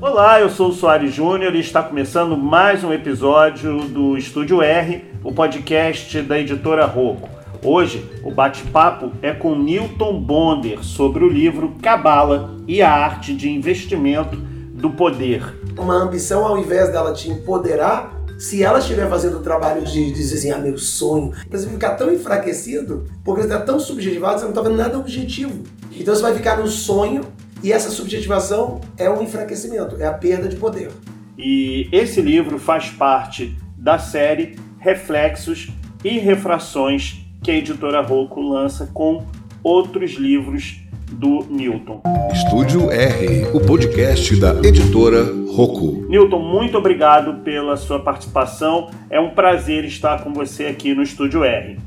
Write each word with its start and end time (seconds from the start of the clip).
Olá, 0.00 0.40
eu 0.40 0.50
sou 0.50 0.70
o 0.70 0.72
Soares 0.72 1.14
Júnior 1.14 1.54
e 1.54 1.60
está 1.60 1.82
começando 1.82 2.36
mais 2.36 2.82
um 2.82 2.92
episódio 2.92 3.88
do 3.88 4.16
Estúdio 4.16 4.62
R, 4.62 5.04
o 5.22 5.32
podcast 5.32 6.20
da 6.22 6.38
editora 6.38 6.84
Rocco. 6.84 7.28
Hoje, 7.62 8.10
o 8.24 8.30
bate-papo 8.30 9.12
é 9.22 9.32
com 9.32 9.54
Newton 9.54 10.20
Bonder 10.20 10.82
sobre 10.82 11.22
o 11.22 11.28
livro 11.28 11.76
Cabala 11.82 12.56
e 12.66 12.80
a 12.80 12.90
arte 12.90 13.34
de 13.34 13.50
investimento 13.50 14.36
do 14.36 14.90
poder. 14.90 15.42
Uma 15.78 15.94
ambição, 15.94 16.46
ao 16.46 16.58
invés 16.58 16.90
dela 16.90 17.12
te 17.12 17.30
empoderar, 17.30 18.20
se 18.38 18.62
ela 18.62 18.78
estiver 18.78 19.08
fazendo 19.08 19.36
o 19.36 19.42
trabalho 19.42 19.84
de 19.84 20.10
dizer 20.12 20.36
assim, 20.36 20.50
ah, 20.50 20.58
meu 20.58 20.78
sonho, 20.78 21.32
você 21.50 21.66
vai 21.66 21.74
ficar 21.74 21.90
tão 21.96 22.10
enfraquecido, 22.10 23.06
porque 23.22 23.42
você 23.42 23.48
está 23.48 23.60
tão 23.60 23.78
subjetivado, 23.78 24.38
você 24.38 24.44
não 24.44 24.52
está 24.52 24.62
vendo 24.62 24.76
nada 24.76 24.98
objetivo. 24.98 25.62
Então 25.92 26.14
você 26.14 26.22
vai 26.22 26.34
ficar 26.34 26.56
no 26.56 26.66
sonho 26.66 27.22
e 27.62 27.72
essa 27.72 27.90
subjetivação 27.90 28.80
é 28.96 29.10
um 29.10 29.22
enfraquecimento, 29.22 29.96
é 30.00 30.06
a 30.06 30.12
perda 30.12 30.48
de 30.48 30.56
poder. 30.56 30.90
E 31.36 31.88
esse 31.92 32.20
livro 32.20 32.58
faz 32.58 32.90
parte 32.90 33.56
da 33.76 33.98
série 33.98 34.56
Reflexos 34.78 35.68
e 36.04 36.18
Refrações 36.18 37.24
que 37.42 37.50
a 37.50 37.54
editora 37.54 38.00
Rocco 38.02 38.40
lança 38.40 38.90
com 38.92 39.24
outros 39.62 40.12
livros 40.12 40.80
do 41.10 41.44
Newton. 41.50 42.02
Estúdio 42.32 42.90
R, 42.90 43.46
o 43.52 43.60
podcast 43.60 44.36
da 44.36 44.54
editora 44.66 45.24
Rocco. 45.50 46.06
Newton, 46.08 46.38
muito 46.38 46.78
obrigado 46.78 47.42
pela 47.42 47.76
sua 47.76 47.98
participação. 48.00 48.90
É 49.10 49.18
um 49.18 49.30
prazer 49.30 49.84
estar 49.84 50.22
com 50.22 50.32
você 50.32 50.66
aqui 50.66 50.94
no 50.94 51.02
Estúdio 51.02 51.42
R. 51.42 51.78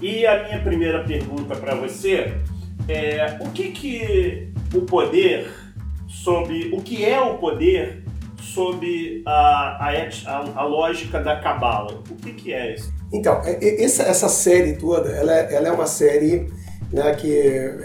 E 0.00 0.26
a 0.26 0.44
minha 0.44 0.58
primeira 0.60 1.02
pergunta 1.02 1.54
para 1.56 1.74
você 1.74 2.34
é 2.88 3.38
o 3.40 3.50
que 3.50 3.68
que 3.68 4.51
o 4.74 4.82
poder 4.82 5.50
sob 6.08 6.70
o 6.72 6.82
que 6.82 7.04
é 7.04 7.20
o 7.20 7.38
poder 7.38 8.04
sob 8.40 9.22
a, 9.26 9.88
a, 9.88 10.52
a, 10.56 10.64
lógica 10.64 11.20
da 11.20 11.40
cabala? 11.40 12.02
O 12.10 12.16
que 12.16 12.32
que 12.32 12.52
é 12.52 12.74
isso? 12.74 12.92
Então, 13.12 13.40
essa, 13.44 14.02
essa 14.02 14.28
série 14.28 14.76
toda, 14.76 15.10
ela, 15.10 15.32
é, 15.32 15.54
ela 15.54 15.68
é 15.68 15.72
uma 15.72 15.86
série 15.86 16.50
né, 16.92 17.14
que 17.14 17.34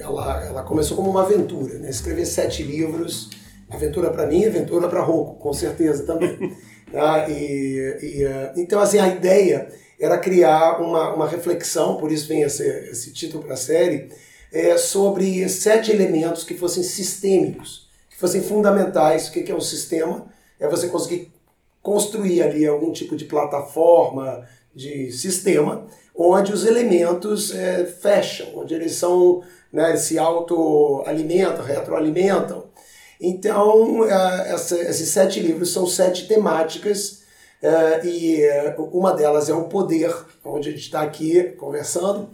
ela, 0.01 0.45
ela 0.45 0.63
começou 0.63 0.97
como 0.97 1.09
uma 1.09 1.23
aventura, 1.23 1.79
né? 1.79 1.89
escrever 1.89 2.25
sete 2.25 2.63
livros, 2.63 3.29
aventura 3.69 4.09
para 4.09 4.25
mim, 4.25 4.45
aventura 4.45 4.87
para 4.87 5.01
Rocco, 5.01 5.35
com 5.35 5.53
certeza 5.53 6.05
também. 6.05 6.55
ah, 6.93 7.25
e, 7.29 7.97
e, 8.01 8.23
eh, 8.23 8.53
então, 8.57 8.79
assim, 8.79 8.99
a 8.99 9.07
ideia 9.07 9.67
era 9.99 10.17
criar 10.17 10.81
uma, 10.81 11.13
uma 11.13 11.27
reflexão, 11.27 11.97
por 11.97 12.11
isso 12.11 12.27
vem 12.27 12.41
esse, 12.41 12.63
esse 12.91 13.13
título 13.13 13.43
para 13.43 13.53
a 13.53 13.57
série, 13.57 14.09
é, 14.51 14.77
sobre 14.77 15.47
sete 15.49 15.91
elementos 15.91 16.43
que 16.43 16.53
fossem 16.53 16.83
sistêmicos, 16.83 17.87
que 18.09 18.17
fossem 18.17 18.41
fundamentais. 18.41 19.27
O 19.27 19.31
que 19.31 19.51
é 19.51 19.55
um 19.55 19.61
sistema? 19.61 20.25
É 20.59 20.67
você 20.67 20.87
conseguir 20.87 21.31
construir 21.81 22.41
ali 22.41 22.65
algum 22.65 22.91
tipo 22.91 23.15
de 23.15 23.25
plataforma, 23.25 24.45
de 24.73 25.11
sistema, 25.11 25.87
onde 26.15 26.53
os 26.53 26.65
elementos 26.65 27.53
é, 27.53 27.85
fecham, 27.85 28.47
onde 28.55 28.73
eles 28.73 28.93
são, 28.93 29.41
né, 29.71 29.95
se 29.97 30.17
autoalimentam, 30.19 31.63
retroalimentam. 31.63 32.65
Então, 33.19 34.05
é, 34.05 34.53
esses 34.53 35.09
sete 35.09 35.39
livros 35.39 35.71
são 35.73 35.87
sete 35.87 36.27
temáticas 36.27 37.23
é, 37.61 38.05
e 38.05 38.41
uma 38.91 39.13
delas 39.13 39.49
é 39.49 39.53
o 39.53 39.63
poder, 39.63 40.15
onde 40.45 40.69
a 40.69 40.71
gente 40.71 40.83
está 40.83 41.01
aqui 41.01 41.43
conversando. 41.57 42.29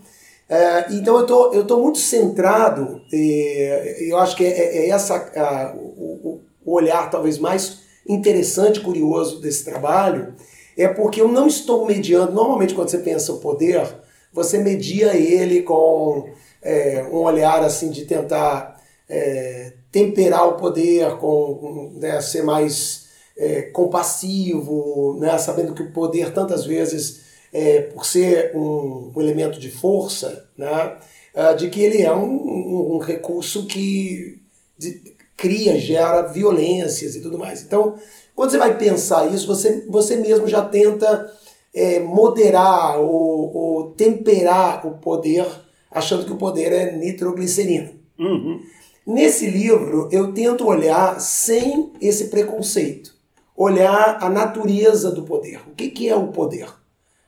É, 0.50 0.94
então 0.94 1.18
eu 1.18 1.26
tô, 1.26 1.54
eu 1.54 1.66
tô 1.66 1.80
muito 1.80 1.98
centrado, 1.98 3.02
e 3.12 4.10
eu 4.10 4.18
acho 4.18 4.36
que 4.36 4.44
é, 4.44 4.50
é, 4.50 4.78
é 4.86 4.90
essa 4.90 5.16
a, 5.16 5.74
o, 5.76 6.42
o, 6.66 6.74
olhar 6.74 7.10
talvez 7.10 7.38
mais 7.38 7.80
interessante, 8.08 8.82
curioso 8.82 9.42
desse 9.42 9.64
trabalho, 9.64 10.36
é 10.78 10.88
porque 10.88 11.22
eu 11.22 11.28
não 11.28 11.48
estou 11.48 11.86
mediando. 11.86 12.34
Normalmente 12.34 12.74
quando 12.74 12.90
você 12.90 12.98
pensa 12.98 13.32
o 13.32 13.40
poder, 13.40 13.88
você 14.32 14.58
media 14.58 15.16
ele 15.16 15.62
com 15.62 16.30
é, 16.62 17.06
um 17.12 17.18
olhar 17.18 17.64
assim 17.64 17.90
de 17.90 18.06
tentar 18.06 18.82
é, 19.10 19.74
temperar 19.92 20.48
o 20.48 20.58
poder, 20.58 21.18
com 21.18 21.94
né, 21.96 22.20
ser 22.22 22.44
mais 22.44 23.08
é, 23.38 23.64
compassivo, 23.64 25.18
né, 25.20 25.38
sabendo 25.38 25.74
que 25.74 25.84
o 25.84 25.92
poder 25.92 26.34
tantas 26.34 26.66
vezes 26.66 27.23
é, 27.54 27.82
por 27.82 28.06
ser 28.06 28.52
um, 28.56 29.12
um, 29.16 29.22
elemento 29.22 29.60
de 29.60 29.70
força, 29.70 30.50
né, 30.58 30.98
é, 31.34 31.54
de 31.54 31.70
que 31.70 31.82
ele 31.82 32.02
é 32.02 32.14
um, 32.14 32.26
um, 32.26 32.96
um 32.96 32.98
recurso 32.98 33.66
que 33.68 34.42
de, 34.78 35.14
cria, 35.38 35.78
gera 35.78 36.24
violências 36.24 37.16
e 37.16 37.22
tudo 37.22 37.38
mais. 37.38 37.62
Então, 37.62 37.96
quando 38.36 38.50
você 38.52 38.58
vai 38.58 38.78
pensar 38.78 39.32
isso, 39.32 39.46
você, 39.46 39.86
você 39.88 40.16
mesmo 40.16 40.48
já 40.48 40.64
tenta 40.64 41.32
é, 41.74 42.00
moderar 42.00 43.00
ou, 43.00 43.56
ou, 43.56 43.92
temperar 43.92 44.86
o 44.88 44.98
poder, 44.98 45.46
achando 45.92 46.26
que 46.26 46.32
o 46.32 46.38
poder 46.38 46.72
é 46.72 46.92
nitroglicerina. 46.96 47.92
Uhum. 48.18 48.62
Nesse 49.06 49.50
livro, 49.50 50.08
eu 50.12 50.34
tento 50.34 50.66
olhar 50.66 51.20
sem 51.20 51.92
esse 52.00 52.30
preconceito, 52.30 53.14
olhar 53.56 54.18
a 54.22 54.30
natureza 54.30 55.12
do 55.12 55.24
poder. 55.24 55.60
O 55.68 55.76
que, 55.76 55.90
que 55.90 56.08
é 56.10 56.16
o 56.16 56.28
poder? 56.28 56.83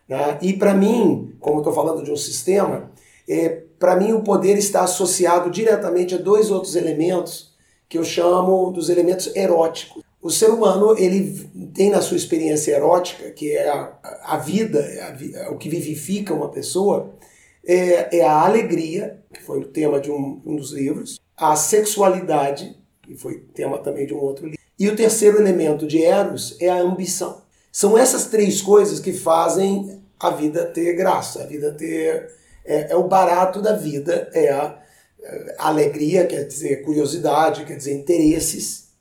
Né? 0.07 0.37
E 0.41 0.53
para 0.53 0.73
mim, 0.73 1.35
como 1.39 1.59
estou 1.59 1.73
falando 1.73 2.03
de 2.03 2.11
um 2.11 2.17
sistema, 2.17 2.91
é, 3.27 3.49
para 3.79 3.95
mim 3.95 4.13
o 4.13 4.21
poder 4.21 4.57
está 4.57 4.83
associado 4.83 5.49
diretamente 5.49 6.15
a 6.15 6.17
dois 6.17 6.51
outros 6.51 6.75
elementos 6.75 7.53
que 7.87 7.97
eu 7.97 8.03
chamo 8.03 8.71
dos 8.71 8.89
elementos 8.89 9.35
eróticos. 9.35 10.03
O 10.21 10.31
ser 10.31 10.49
humano 10.49 10.97
ele 10.97 11.47
tem 11.73 11.91
na 11.91 12.01
sua 12.01 12.17
experiência 12.17 12.71
erótica, 12.75 13.29
que 13.29 13.51
é 13.51 13.69
a, 13.69 13.93
a 14.23 14.37
vida, 14.37 14.79
é, 14.79 15.01
a, 15.01 15.45
é 15.45 15.49
o 15.49 15.57
que 15.57 15.69
vivifica 15.69 16.33
uma 16.33 16.49
pessoa, 16.49 17.13
é, 17.63 18.17
é, 18.17 18.23
a 18.23 18.41
alegria, 18.41 19.19
que 19.31 19.41
foi 19.43 19.59
o 19.59 19.65
tema 19.65 19.99
de 19.99 20.09
um, 20.09 20.41
um 20.45 20.55
dos 20.55 20.71
livros, 20.71 21.19
a 21.37 21.55
sexualidade, 21.55 22.75
que 23.03 23.15
foi 23.15 23.39
tema 23.53 23.77
também 23.77 24.07
de 24.07 24.13
um 24.13 24.19
outro 24.19 24.45
livro, 24.45 24.59
e 24.79 24.89
o 24.89 24.95
terceiro 24.95 25.37
elemento 25.37 25.87
de 25.87 26.03
Eros 26.03 26.57
é 26.59 26.69
a 26.69 26.81
ambição. 26.81 27.44
São 27.75 27.97
essas 27.97 28.27
três 28.27 28.61
coisas 28.61 29.01
que 29.01 29.11
fazem 29.11 30.01
a 30.17 30.29
vida 30.29 30.63
ter 30.63 30.93
graça, 30.93 31.43
a 31.43 31.45
vida 31.45 31.73
ter. 31.73 32.31
É, 32.63 32.93
é 32.93 32.95
o 32.95 33.03
barato 33.03 33.61
da 33.61 33.73
vida, 33.73 34.29
é 34.33 34.49
a, 34.49 34.81
é 35.21 35.55
a 35.59 35.67
alegria, 35.67 36.25
quer 36.25 36.45
dizer 36.45 36.85
curiosidade, 36.85 37.65
quer 37.65 37.75
dizer 37.75 37.93
interesses. 37.93 38.91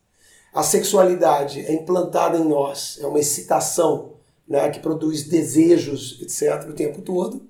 A 0.53 0.65
sexualidade 0.65 1.61
é 1.61 1.73
implantada 1.73 2.37
em 2.37 2.49
nós, 2.49 2.99
é 3.01 3.07
uma 3.07 3.21
excitação 3.21 4.15
né, 4.47 4.69
que 4.71 4.81
produz 4.81 5.23
desejos, 5.23 6.21
etc., 6.21 6.69
o 6.69 6.73
tempo 6.73 7.01
todo. 7.01 7.47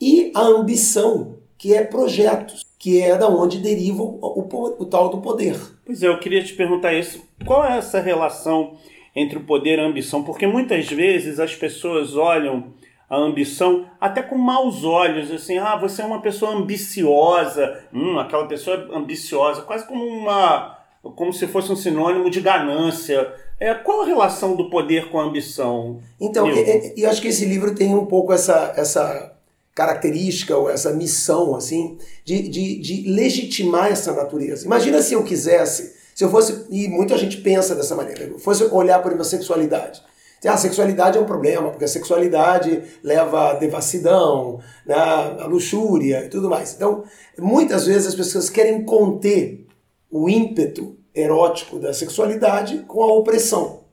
E 0.00 0.30
a 0.36 0.42
ambição, 0.42 1.38
que 1.58 1.74
é 1.74 1.82
projetos, 1.82 2.64
que 2.78 3.02
é 3.02 3.18
da 3.18 3.26
onde 3.26 3.58
deriva 3.58 4.04
o, 4.04 4.18
o, 4.20 4.76
o 4.78 4.86
tal 4.86 5.08
do 5.08 5.20
poder. 5.20 5.60
Pois 5.84 6.00
é, 6.00 6.06
eu 6.06 6.20
queria 6.20 6.44
te 6.44 6.54
perguntar 6.54 6.94
isso. 6.94 7.20
Qual 7.44 7.64
é 7.64 7.76
essa 7.76 7.98
relação 7.98 8.78
entre 9.14 9.38
o 9.38 9.44
poder 9.44 9.78
e 9.78 9.82
a 9.82 9.86
ambição, 9.86 10.22
porque 10.22 10.46
muitas 10.46 10.86
vezes 10.88 11.38
as 11.38 11.54
pessoas 11.54 12.16
olham 12.16 12.72
a 13.08 13.16
ambição 13.16 13.86
até 14.00 14.22
com 14.22 14.36
maus 14.36 14.82
olhos, 14.84 15.30
assim, 15.30 15.58
ah, 15.58 15.76
você 15.76 16.02
é 16.02 16.04
uma 16.04 16.20
pessoa 16.20 16.52
ambiciosa, 16.52 17.84
hum, 17.92 18.18
aquela 18.18 18.46
pessoa 18.46 18.88
ambiciosa, 18.92 19.62
quase 19.62 19.86
como 19.86 20.04
uma, 20.04 20.78
como 21.14 21.32
se 21.32 21.46
fosse 21.46 21.70
um 21.70 21.76
sinônimo 21.76 22.28
de 22.30 22.40
ganância. 22.40 23.32
É, 23.60 23.72
qual 23.74 24.02
a 24.02 24.06
relação 24.06 24.56
do 24.56 24.68
poder 24.68 25.10
com 25.10 25.20
a 25.20 25.24
ambição? 25.24 26.00
Então, 26.20 26.50
e 26.50 27.02
eu 27.02 27.10
acho 27.10 27.22
que 27.22 27.28
esse 27.28 27.44
livro 27.44 27.74
tem 27.74 27.94
um 27.94 28.06
pouco 28.06 28.32
essa, 28.32 28.72
essa 28.76 29.32
característica 29.74 30.56
ou 30.56 30.70
essa 30.70 30.92
missão, 30.92 31.54
assim, 31.54 31.98
de, 32.24 32.48
de, 32.48 32.78
de 32.80 33.10
legitimar 33.10 33.92
essa 33.92 34.12
natureza. 34.12 34.66
Imagina 34.66 35.00
se 35.02 35.14
eu 35.14 35.22
quisesse 35.22 35.93
se 36.14 36.22
eu 36.22 36.30
fosse, 36.30 36.66
e 36.70 36.88
muita 36.88 37.18
gente 37.18 37.38
pensa 37.38 37.74
dessa 37.74 37.96
maneira, 37.96 38.24
eu 38.24 38.38
fosse 38.38 38.64
olhar, 38.64 39.00
por 39.00 39.08
exemplo, 39.08 39.22
a 39.22 39.30
sexualidade. 39.30 40.02
Ah, 40.46 40.52
a 40.54 40.58
sexualidade 40.58 41.16
é 41.16 41.20
um 41.20 41.26
problema, 41.26 41.70
porque 41.70 41.86
a 41.86 41.88
sexualidade 41.88 42.82
leva 43.02 43.50
à 43.50 43.54
devassidão, 43.54 44.60
né, 44.84 44.94
à 44.94 45.46
luxúria 45.46 46.24
e 46.24 46.28
tudo 46.28 46.50
mais. 46.50 46.74
Então, 46.74 47.04
muitas 47.38 47.86
vezes 47.86 48.08
as 48.08 48.14
pessoas 48.14 48.50
querem 48.50 48.84
conter 48.84 49.66
o 50.10 50.28
ímpeto 50.28 50.96
erótico 51.14 51.78
da 51.78 51.94
sexualidade 51.94 52.80
com 52.86 53.02
a 53.02 53.12
opressão, 53.12 53.84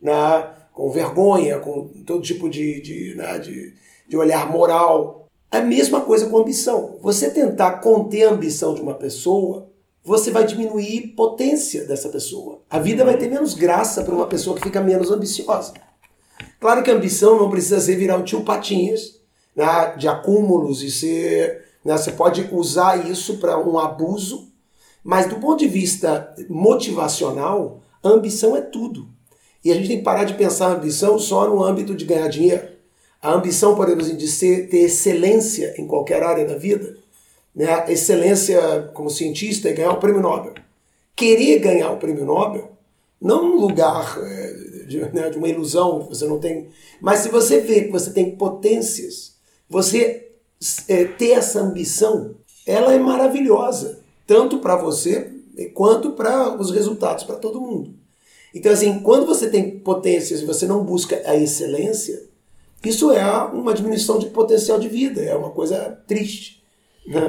né, 0.00 0.50
com 0.72 0.90
vergonha, 0.90 1.60
com 1.60 1.88
todo 2.04 2.22
tipo 2.22 2.50
de, 2.50 2.80
de, 2.80 3.14
né, 3.14 3.38
de, 3.38 3.74
de 4.08 4.16
olhar 4.16 4.50
moral. 4.50 5.28
A 5.50 5.60
mesma 5.60 6.00
coisa 6.00 6.26
com 6.26 6.38
ambição. 6.38 6.98
Você 7.00 7.30
tentar 7.30 7.80
conter 7.80 8.24
a 8.24 8.30
ambição 8.30 8.74
de 8.74 8.80
uma 8.80 8.94
pessoa 8.94 9.71
você 10.04 10.30
vai 10.30 10.44
diminuir 10.44 11.14
potência 11.16 11.84
dessa 11.86 12.08
pessoa. 12.08 12.60
A 12.68 12.78
vida 12.78 13.04
vai 13.04 13.16
ter 13.16 13.28
menos 13.28 13.54
graça 13.54 14.02
para 14.02 14.14
uma 14.14 14.26
pessoa 14.26 14.56
que 14.56 14.62
fica 14.62 14.80
menos 14.80 15.10
ambiciosa. 15.10 15.74
Claro 16.60 16.82
que 16.82 16.90
a 16.90 16.94
ambição 16.94 17.38
não 17.38 17.50
precisa 17.50 17.80
ser 17.80 17.96
virar 17.96 18.16
um 18.16 18.24
tio 18.24 18.42
patinhas 18.42 19.20
né, 19.54 19.94
de 19.96 20.08
acúmulos 20.08 20.82
e 20.82 20.90
ser. 20.90 21.64
Né, 21.84 21.96
você 21.96 22.12
pode 22.12 22.48
usar 22.52 23.08
isso 23.08 23.38
para 23.38 23.58
um 23.58 23.78
abuso 23.78 24.48
Mas 25.04 25.26
do 25.26 25.36
ponto 25.36 25.58
de 25.58 25.68
vista 25.68 26.32
motivacional, 26.48 27.80
a 28.02 28.08
ambição 28.08 28.56
é 28.56 28.60
tudo. 28.60 29.08
E 29.64 29.70
a 29.70 29.74
gente 29.74 29.88
tem 29.88 29.98
que 29.98 30.04
parar 30.04 30.24
de 30.24 30.34
pensar 30.34 30.68
a 30.68 30.74
ambição 30.74 31.18
só 31.18 31.48
no 31.48 31.62
âmbito 31.62 31.94
de 31.94 32.04
ganhar 32.04 32.28
dinheiro. 32.28 32.68
A 33.20 33.32
ambição, 33.32 33.76
por 33.76 33.88
exemplo, 33.88 34.16
de 34.16 34.28
ser, 34.28 34.68
ter 34.68 34.78
excelência 34.78 35.74
em 35.78 35.86
qualquer 35.86 36.22
área 36.22 36.44
da 36.44 36.56
vida, 36.56 36.96
né? 37.54 37.84
excelência 37.88 38.90
como 38.94 39.10
cientista 39.10 39.68
é 39.68 39.72
ganhar 39.72 39.92
o 39.92 40.00
prêmio 40.00 40.20
Nobel. 40.20 40.54
Querer 41.14 41.58
ganhar 41.58 41.92
o 41.92 41.98
prêmio 41.98 42.24
Nobel, 42.24 42.72
não 43.20 43.50
num 43.50 43.60
lugar 43.60 44.18
é, 44.20 44.52
de, 44.86 44.98
né, 45.12 45.30
de 45.30 45.38
uma 45.38 45.48
ilusão 45.48 46.00
você 46.08 46.26
não 46.26 46.38
tem, 46.38 46.68
mas 47.00 47.20
se 47.20 47.28
você 47.28 47.60
vê 47.60 47.84
que 47.84 47.92
você 47.92 48.10
tem 48.10 48.34
potências, 48.36 49.36
você 49.68 50.32
é, 50.88 51.04
ter 51.04 51.32
essa 51.32 51.60
ambição, 51.60 52.34
ela 52.66 52.92
é 52.92 52.98
maravilhosa, 52.98 54.00
tanto 54.26 54.58
para 54.58 54.76
você 54.76 55.30
quanto 55.74 56.12
para 56.12 56.56
os 56.58 56.70
resultados 56.70 57.24
para 57.24 57.36
todo 57.36 57.60
mundo. 57.60 57.94
Então, 58.54 58.72
assim, 58.72 59.00
quando 59.00 59.26
você 59.26 59.48
tem 59.48 59.78
potências 59.78 60.40
e 60.40 60.46
você 60.46 60.66
não 60.66 60.84
busca 60.84 61.20
a 61.24 61.36
excelência, 61.36 62.22
isso 62.84 63.10
é 63.10 63.24
uma 63.44 63.72
diminuição 63.72 64.18
de 64.18 64.26
potencial 64.26 64.78
de 64.78 64.88
vida, 64.88 65.22
é 65.22 65.34
uma 65.34 65.50
coisa 65.50 66.02
triste. 66.06 66.61
Né? 67.06 67.28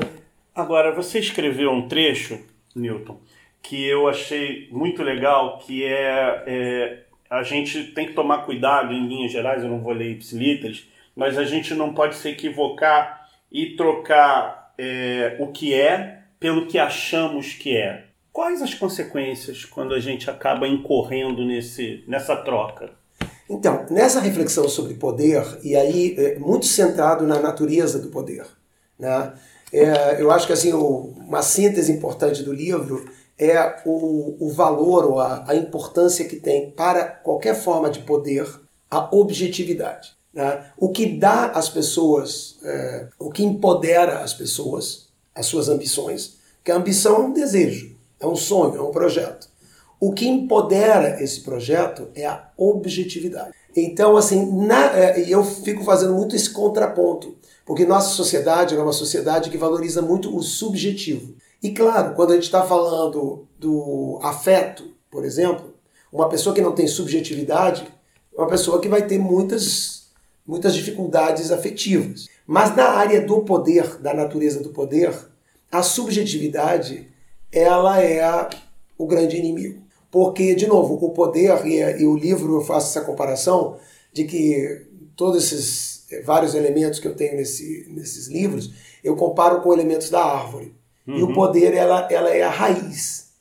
Agora, 0.54 0.94
você 0.94 1.20
escreveu 1.20 1.72
um 1.72 1.88
trecho, 1.88 2.40
Newton, 2.76 3.20
que 3.62 3.84
eu 3.88 4.08
achei 4.08 4.68
muito 4.72 5.02
legal, 5.02 5.58
que 5.60 5.84
é, 5.84 6.44
é 6.46 7.04
a 7.30 7.42
gente 7.42 7.92
tem 7.94 8.06
que 8.06 8.14
tomar 8.14 8.46
cuidado 8.46 8.94
em 8.94 9.08
linhas 9.08 9.32
gerais, 9.32 9.64
eu 9.64 9.70
não 9.70 9.82
vou 9.82 9.94
ler 9.94 10.12
ipsiliters, 10.12 10.88
mas 11.16 11.38
a 11.38 11.44
gente 11.44 11.74
não 11.74 11.94
pode 11.94 12.16
se 12.16 12.30
equivocar 12.30 13.28
e 13.52 13.76
trocar 13.76 14.74
é, 14.78 15.38
o 15.40 15.48
que 15.48 15.74
é 15.74 16.20
pelo 16.40 16.68
que 16.68 16.78
achamos 16.78 17.54
que 17.54 17.76
é. 17.76 18.06
Quais 18.32 18.62
as 18.62 18.74
consequências 18.74 19.64
quando 19.64 19.94
a 19.94 20.00
gente 20.00 20.30
acaba 20.30 20.68
incorrendo 20.68 21.46
nesse, 21.46 22.04
nessa 22.08 22.36
troca? 22.36 22.92
Então, 23.50 23.86
nessa 23.90 24.20
reflexão 24.20 24.68
sobre 24.68 24.96
poder, 24.96 25.44
e 25.64 25.76
aí 25.76 26.16
é, 26.18 26.40
muito 26.40 26.66
centrado 26.66 27.26
na 27.28 27.40
natureza 27.40 28.00
do 28.00 28.10
poder, 28.10 28.46
né? 28.98 29.34
É, 29.74 30.22
eu 30.22 30.30
acho 30.30 30.46
que 30.46 30.54
assim, 30.54 30.72
o, 30.72 31.16
uma 31.18 31.42
síntese 31.42 31.92
importante 31.92 32.44
do 32.44 32.54
livro 32.54 33.10
é 33.40 33.82
o, 33.84 34.38
o 34.40 34.50
valor 34.52 35.06
ou 35.06 35.20
a, 35.20 35.44
a 35.48 35.56
importância 35.56 36.26
que 36.26 36.36
tem 36.36 36.70
para 36.70 37.06
qualquer 37.06 37.56
forma 37.56 37.90
de 37.90 38.00
poder 38.00 38.48
a 38.90 39.10
objetividade. 39.16 40.14
Né? 40.32 40.64
O 40.78 40.90
que 40.90 41.18
dá 41.18 41.48
às 41.48 41.70
pessoas, 41.70 42.60
é, 42.64 43.08
o 43.18 43.32
que 43.32 43.44
empodera 43.44 44.20
as 44.20 44.34
pessoas, 44.34 45.08
as 45.34 45.48
suas 45.48 45.68
ambições, 45.68 46.38
que 46.64 46.72
a 46.72 46.76
ambição 46.76 47.16
é 47.16 47.20
um 47.20 47.34
desejo, 47.34 47.96
é 48.20 48.28
um 48.28 48.36
sonho, 48.36 48.78
é 48.78 48.82
um 48.82 48.92
projeto. 48.92 49.50
O 50.00 50.14
que 50.14 50.28
empodera 50.28 51.22
esse 51.24 51.42
projeto 51.42 52.10
é 52.14 52.28
a 52.28 52.50
objetividade. 52.58 53.54
Então, 53.76 54.16
assim, 54.16 54.66
na, 54.66 54.96
é, 54.96 55.22
eu 55.28 55.44
fico 55.44 55.84
fazendo 55.84 56.14
muito 56.14 56.36
esse 56.36 56.52
contraponto, 56.52 57.36
porque 57.66 57.86
nossa 57.86 58.10
sociedade 58.10 58.76
é 58.76 58.82
uma 58.82 58.92
sociedade 58.92 59.50
que 59.50 59.58
valoriza 59.58 60.02
muito 60.02 60.36
o 60.36 60.42
subjetivo. 60.42 61.36
E 61.62 61.72
claro, 61.72 62.14
quando 62.16 62.32
a 62.32 62.36
gente 62.36 62.44
está 62.44 62.64
falando 62.64 63.48
do 63.58 64.20
afeto, 64.22 64.92
por 65.10 65.24
exemplo, 65.24 65.74
uma 66.12 66.28
pessoa 66.28 66.54
que 66.54 66.62
não 66.62 66.74
tem 66.74 66.88
subjetividade 66.88 67.88
é 68.36 68.42
uma 68.42 68.48
pessoa 68.48 68.82
que 68.82 68.90
vai 68.90 69.06
ter 69.06 69.18
muitas, 69.18 70.08
muitas 70.46 70.76
dificuldades 70.76 71.52
afetivas. 71.52 72.28
Mas 72.46 72.76
na 72.76 72.90
área 72.90 73.22
do 73.22 73.42
poder, 73.42 73.98
da 74.00 74.14
natureza 74.14 74.60
do 74.60 74.70
poder, 74.70 75.14
a 75.72 75.82
subjetividade 75.82 77.08
ela 77.52 78.02
é 78.02 78.50
o 78.98 79.08
grande 79.08 79.38
inimigo. 79.38 79.84
Porque, 80.12 80.54
de 80.54 80.68
novo, 80.68 80.96
o 80.96 81.12
poder, 81.12 81.66
e, 81.66 82.02
e 82.02 82.06
o 82.06 82.16
livro 82.16 82.56
eu 82.56 82.62
faço 82.62 82.90
essa 82.90 83.06
comparação, 83.06 83.78
de 84.12 84.26
que 84.26 84.86
todos 85.16 85.44
esses 85.44 85.93
vários 86.22 86.56
elementos 86.56 87.00
que 87.00 87.08
eu 87.08 87.16
tenho 87.16 87.36
nesse, 87.36 87.88
nesses 87.90 88.28
livros, 88.28 88.74
eu 89.04 89.16
comparo 89.16 89.62
com 89.62 89.74
elementos 89.74 90.10
da 90.10 90.24
árvore. 90.24 90.76
Uhum. 91.08 91.18
E 91.18 91.24
o 91.24 91.28
uhum. 91.28 91.34
poder, 91.34 91.74
ela, 91.74 92.08
ela 92.12 92.30
é 92.30 92.44
a 92.44 92.50
raiz. 92.50 93.32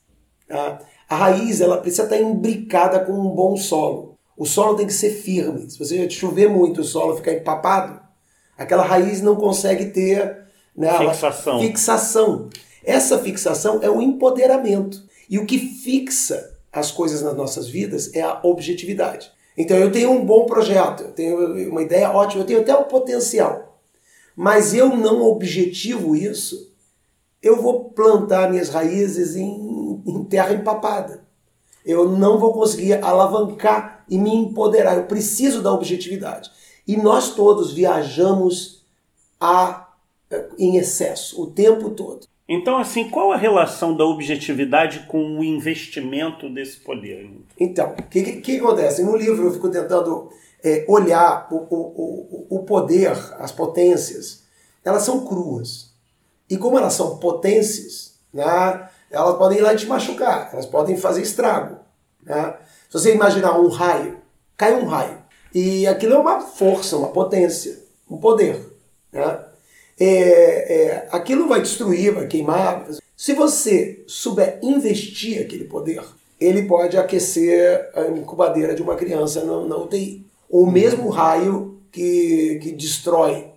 Tá? 0.47 0.79
A 1.09 1.15
raiz, 1.15 1.61
ela 1.61 1.77
precisa 1.77 2.03
estar 2.03 2.17
imbricada 2.17 2.99
com 2.99 3.13
um 3.13 3.29
bom 3.29 3.55
solo. 3.55 4.17
O 4.35 4.45
solo 4.45 4.75
tem 4.75 4.87
que 4.87 4.93
ser 4.93 5.11
firme. 5.11 5.69
Se 5.69 5.77
você 5.77 6.09
chover 6.09 6.49
muito 6.49 6.81
o 6.81 6.83
solo 6.83 7.15
ficar 7.15 7.33
empapado, 7.33 8.01
aquela 8.57 8.83
raiz 8.83 9.21
não 9.21 9.35
consegue 9.35 9.85
ter 9.85 10.43
né, 10.75 10.97
fixação. 10.97 11.59
fixação. 11.59 12.49
Essa 12.83 13.19
fixação 13.19 13.79
é 13.81 13.89
o 13.89 14.01
empoderamento. 14.01 15.03
E 15.29 15.37
o 15.37 15.45
que 15.45 15.57
fixa 15.57 16.57
as 16.71 16.91
coisas 16.91 17.21
nas 17.21 17.35
nossas 17.35 17.69
vidas 17.69 18.13
é 18.13 18.21
a 18.21 18.39
objetividade. 18.43 19.31
Então 19.57 19.77
eu 19.77 19.91
tenho 19.91 20.11
um 20.11 20.25
bom 20.25 20.45
projeto, 20.45 21.03
eu 21.03 21.11
tenho 21.11 21.69
uma 21.69 21.81
ideia 21.81 22.11
ótima, 22.11 22.41
eu 22.41 22.47
tenho 22.47 22.61
até 22.61 22.75
o 22.75 22.85
potencial. 22.85 23.79
Mas 24.35 24.73
eu 24.73 24.95
não 24.95 25.21
objetivo 25.21 26.15
isso, 26.15 26.73
eu 27.41 27.61
vou 27.61 27.89
plantar 27.89 28.49
minhas 28.49 28.69
raízes 28.69 29.35
em, 29.35 30.01
em 30.05 30.23
terra 30.23 30.53
empapada. 30.53 31.23
Eu 31.85 32.09
não 32.09 32.39
vou 32.39 32.53
conseguir 32.53 32.93
alavancar 33.03 34.05
e 34.09 34.17
me 34.17 34.33
empoderar. 34.33 34.95
Eu 34.95 35.05
preciso 35.05 35.61
da 35.61 35.71
objetividade. 35.71 36.49
E 36.87 36.95
nós 36.95 37.35
todos 37.35 37.73
viajamos 37.73 38.85
a, 39.39 39.89
em 40.57 40.77
excesso 40.77 41.41
o 41.41 41.47
tempo 41.47 41.89
todo. 41.89 42.25
Então, 42.47 42.77
assim, 42.77 43.09
qual 43.09 43.31
a 43.31 43.37
relação 43.37 43.95
da 43.95 44.03
objetividade 44.03 45.05
com 45.07 45.39
o 45.39 45.43
investimento 45.43 46.49
desse 46.49 46.77
poder? 46.77 47.31
Então, 47.57 47.95
o 47.97 48.03
que, 48.03 48.41
que, 48.41 48.57
acontece? 48.57 49.01
No 49.03 49.15
livro 49.15 49.45
eu 49.45 49.53
fico 49.53 49.69
tentando 49.69 50.29
é, 50.63 50.85
olhar 50.87 51.47
o, 51.49 51.55
o, 51.55 52.47
o, 52.49 52.63
poder, 52.63 53.11
as 53.39 53.51
potências. 53.51 54.43
Elas 54.83 55.03
são 55.03 55.25
cruas. 55.25 55.93
E 56.49 56.57
como 56.57 56.77
elas 56.77 56.93
são 56.93 57.17
potências, 57.17 58.19
né, 58.33 58.89
elas 59.09 59.37
podem 59.37 59.59
ir 59.59 59.61
lá 59.61 59.73
e 59.73 59.77
te 59.77 59.85
machucar, 59.85 60.49
elas 60.51 60.65
podem 60.65 60.97
fazer 60.97 61.21
estrago. 61.21 61.77
Né? 62.21 62.57
Se 62.89 62.99
você 62.99 63.13
imaginar 63.13 63.57
um 63.57 63.69
raio, 63.69 64.19
cai 64.57 64.73
um 64.73 64.85
raio. 64.85 65.23
E 65.53 65.87
aquilo 65.87 66.15
é 66.15 66.17
uma 66.17 66.41
força, 66.41 66.97
uma 66.97 67.09
potência, 67.09 67.79
um 68.09 68.17
poder. 68.17 68.59
Né? 69.13 69.39
É, 69.99 70.05
é, 70.05 71.07
aquilo 71.11 71.47
vai 71.47 71.61
destruir, 71.61 72.13
vai 72.13 72.27
queimar. 72.27 72.87
Se 73.15 73.33
você 73.33 74.03
souber 74.07 74.59
investir 74.61 75.41
aquele 75.41 75.65
poder, 75.65 76.03
ele 76.39 76.63
pode 76.63 76.97
aquecer 76.97 77.89
a 77.95 78.07
incubadeira 78.07 78.75
de 78.75 78.81
uma 78.81 78.95
criança 78.95 79.43
na, 79.43 79.61
na 79.65 79.77
UTI. 79.77 80.25
Ou 80.49 80.69
mesmo 80.69 81.09
raio 81.09 81.79
que, 81.91 82.59
que 82.61 82.71
destrói 82.71 83.47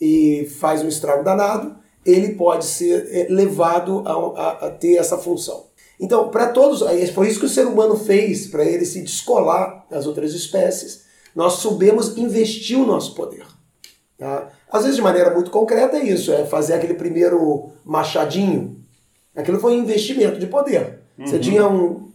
e 0.00 0.48
faz 0.60 0.82
um 0.82 0.88
estrago 0.88 1.24
danado, 1.24 1.76
ele 2.06 2.34
pode 2.34 2.64
ser 2.64 3.08
é, 3.10 3.26
levado 3.28 4.02
a, 4.06 4.12
a, 4.12 4.66
a 4.66 4.70
ter 4.70 4.96
essa 4.96 5.18
função. 5.18 5.66
Então, 6.00 6.28
para 6.28 6.48
todos, 6.48 6.82
foi 7.12 7.28
isso 7.28 7.40
que 7.40 7.46
o 7.46 7.50
ser 7.50 7.66
humano 7.66 7.96
fez, 7.96 8.46
para 8.46 8.64
ele 8.64 8.84
se 8.84 9.02
descolar 9.02 9.84
das 9.90 10.06
outras 10.06 10.32
espécies. 10.32 11.02
Nós 11.34 11.54
soubemos 11.54 12.16
investir 12.16 12.78
o 12.78 12.86
nosso 12.86 13.14
poder. 13.14 13.44
Tá? 14.18 14.48
Às 14.70 14.82
vezes, 14.82 14.96
de 14.96 15.02
maneira 15.02 15.32
muito 15.32 15.50
concreta, 15.50 15.96
é 15.96 16.04
isso: 16.04 16.32
é 16.32 16.44
fazer 16.44 16.74
aquele 16.74 16.94
primeiro 16.94 17.70
machadinho. 17.84 18.76
Aquilo 19.34 19.60
foi 19.60 19.74
um 19.74 19.82
investimento 19.82 20.38
de 20.38 20.46
poder. 20.46 20.98
Uhum. 21.16 21.26
Você 21.26 21.38
tinha 21.38 21.68
um. 21.68 22.08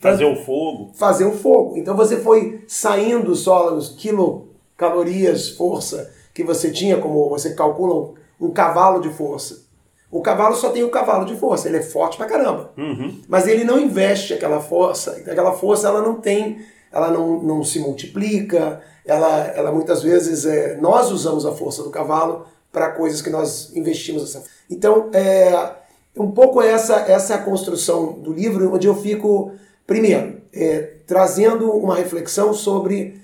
Fazer 0.00 0.24
o 0.24 0.36
fogo. 0.36 0.90
Fazer 0.94 1.24
o 1.24 1.32
fogo. 1.32 1.76
Então 1.76 1.96
você 1.96 2.16
foi 2.16 2.64
saindo 2.66 3.34
só 3.36 3.74
os 3.74 3.90
quilocalorias, 3.90 5.50
força 5.50 6.10
que 6.34 6.42
você 6.42 6.70
tinha, 6.70 6.98
como 6.98 7.28
você 7.28 7.54
calcula 7.54 7.94
um, 8.40 8.46
um 8.46 8.50
cavalo 8.50 9.00
de 9.00 9.10
força. 9.10 9.62
O 10.10 10.20
cavalo 10.20 10.54
só 10.54 10.70
tem 10.70 10.82
o 10.82 10.90
cavalo 10.90 11.24
de 11.24 11.34
força, 11.36 11.68
ele 11.68 11.78
é 11.78 11.82
forte 11.82 12.16
pra 12.16 12.26
caramba. 12.26 12.70
Uhum. 12.76 13.20
Mas 13.28 13.46
ele 13.46 13.64
não 13.64 13.80
investe 13.80 14.34
aquela 14.34 14.60
força, 14.60 15.12
aquela 15.12 15.52
força 15.52 15.88
ela 15.88 16.02
não 16.02 16.16
tem, 16.16 16.58
ela 16.92 17.10
não, 17.10 17.42
não 17.42 17.64
se 17.64 17.78
multiplica, 17.78 18.80
ela, 19.04 19.46
ela 19.48 19.72
muitas 19.72 20.02
vezes, 20.02 20.44
é, 20.44 20.76
nós 20.76 21.10
usamos 21.10 21.44
a 21.46 21.52
força 21.52 21.82
do 21.82 21.90
cavalo 21.90 22.46
para 22.70 22.90
coisas 22.90 23.20
que 23.20 23.30
nós 23.30 23.74
investimos. 23.74 24.22
Essa. 24.22 24.44
Então, 24.70 25.10
é, 25.12 25.72
um 26.16 26.30
pouco 26.30 26.60
essa, 26.62 26.96
essa 26.96 27.34
é 27.34 27.36
a 27.36 27.42
construção 27.42 28.12
do 28.20 28.32
livro, 28.32 28.74
onde 28.74 28.86
eu 28.86 28.94
fico, 28.94 29.52
primeiro, 29.86 30.40
é, 30.52 30.96
trazendo 31.06 31.70
uma 31.70 31.96
reflexão 31.96 32.52
sobre 32.52 33.20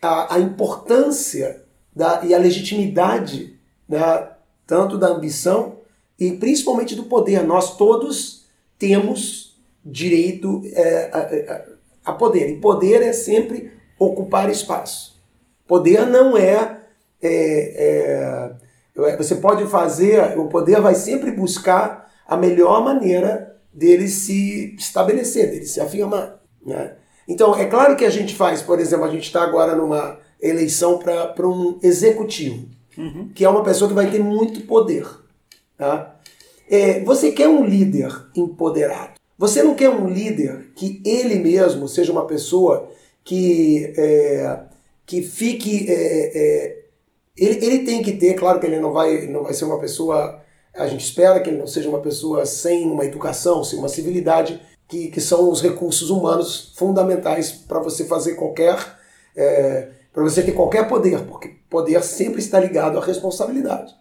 a, 0.00 0.34
a 0.34 0.40
importância 0.40 1.62
da, 1.94 2.24
e 2.24 2.34
a 2.34 2.38
legitimidade 2.38 3.58
né, 3.88 4.28
tanto 4.66 4.98
da 4.98 5.08
ambição 5.08 5.78
e 6.18 6.32
principalmente 6.32 6.94
do 6.94 7.04
poder. 7.04 7.42
Nós 7.44 7.76
todos 7.76 8.46
temos 8.78 9.56
direito 9.84 10.62
é, 10.66 11.64
a, 12.04 12.12
poder, 12.12 12.50
e 12.50 12.56
poder 12.56 13.02
é 13.02 13.12
sempre 13.12 13.72
ocupar 13.98 14.50
espaço. 14.50 15.20
Poder 15.66 16.06
não 16.06 16.36
é, 16.36 16.80
é, 17.22 18.52
é, 18.96 19.16
Você 19.16 19.36
pode 19.36 19.66
fazer. 19.66 20.38
O 20.38 20.48
poder 20.48 20.80
vai 20.80 20.94
sempre 20.94 21.30
buscar 21.30 22.10
a 22.26 22.36
melhor 22.36 22.84
maneira 22.84 23.56
dele 23.72 24.08
se 24.08 24.74
estabelecer, 24.76 25.50
dele 25.50 25.64
se 25.64 25.80
afirmar. 25.80 26.40
Né? 26.64 26.94
Então, 27.26 27.54
é 27.56 27.66
claro 27.66 27.96
que 27.96 28.04
a 28.04 28.10
gente 28.10 28.34
faz, 28.34 28.60
por 28.62 28.78
exemplo, 28.78 29.04
a 29.04 29.10
gente 29.10 29.24
está 29.24 29.42
agora 29.42 29.74
numa 29.74 30.18
eleição 30.40 30.98
para 30.98 31.48
um 31.48 31.78
executivo, 31.82 32.68
uhum. 32.98 33.30
que 33.34 33.44
é 33.44 33.48
uma 33.48 33.62
pessoa 33.62 33.88
que 33.88 33.94
vai 33.94 34.10
ter 34.10 34.18
muito 34.18 34.62
poder. 34.66 35.06
Tá? 35.78 36.16
É, 36.68 37.00
você 37.00 37.32
quer 37.32 37.48
um 37.48 37.64
líder 37.64 38.12
empoderado. 38.34 39.21
Você 39.42 39.60
não 39.60 39.74
quer 39.74 39.90
um 39.90 40.06
líder 40.06 40.70
que 40.76 41.02
ele 41.04 41.34
mesmo 41.40 41.88
seja 41.88 42.12
uma 42.12 42.28
pessoa 42.28 42.88
que, 43.24 43.92
é, 43.96 44.60
que 45.04 45.20
fique. 45.20 45.90
É, 45.90 45.94
é, 46.38 46.84
ele, 47.36 47.66
ele 47.66 47.78
tem 47.80 48.04
que 48.04 48.12
ter, 48.12 48.34
claro 48.34 48.60
que 48.60 48.66
ele 48.66 48.78
não 48.78 48.92
vai, 48.92 49.26
não 49.26 49.42
vai 49.42 49.52
ser 49.52 49.64
uma 49.64 49.80
pessoa. 49.80 50.40
A 50.72 50.86
gente 50.86 51.04
espera 51.04 51.40
que 51.40 51.50
ele 51.50 51.58
não 51.58 51.66
seja 51.66 51.88
uma 51.88 51.98
pessoa 51.98 52.46
sem 52.46 52.88
uma 52.88 53.04
educação, 53.04 53.64
sem 53.64 53.80
uma 53.80 53.88
civilidade, 53.88 54.62
que, 54.86 55.08
que 55.08 55.20
são 55.20 55.50
os 55.50 55.60
recursos 55.60 56.08
humanos 56.08 56.72
fundamentais 56.76 57.50
para 57.50 57.80
você 57.80 58.04
fazer 58.04 58.36
qualquer. 58.36 58.78
É, 59.34 59.88
para 60.12 60.22
você 60.22 60.40
ter 60.44 60.52
qualquer 60.52 60.86
poder, 60.86 61.20
porque 61.24 61.48
poder 61.68 62.00
sempre 62.04 62.38
está 62.38 62.60
ligado 62.60 62.96
à 62.96 63.04
responsabilidade. 63.04 63.92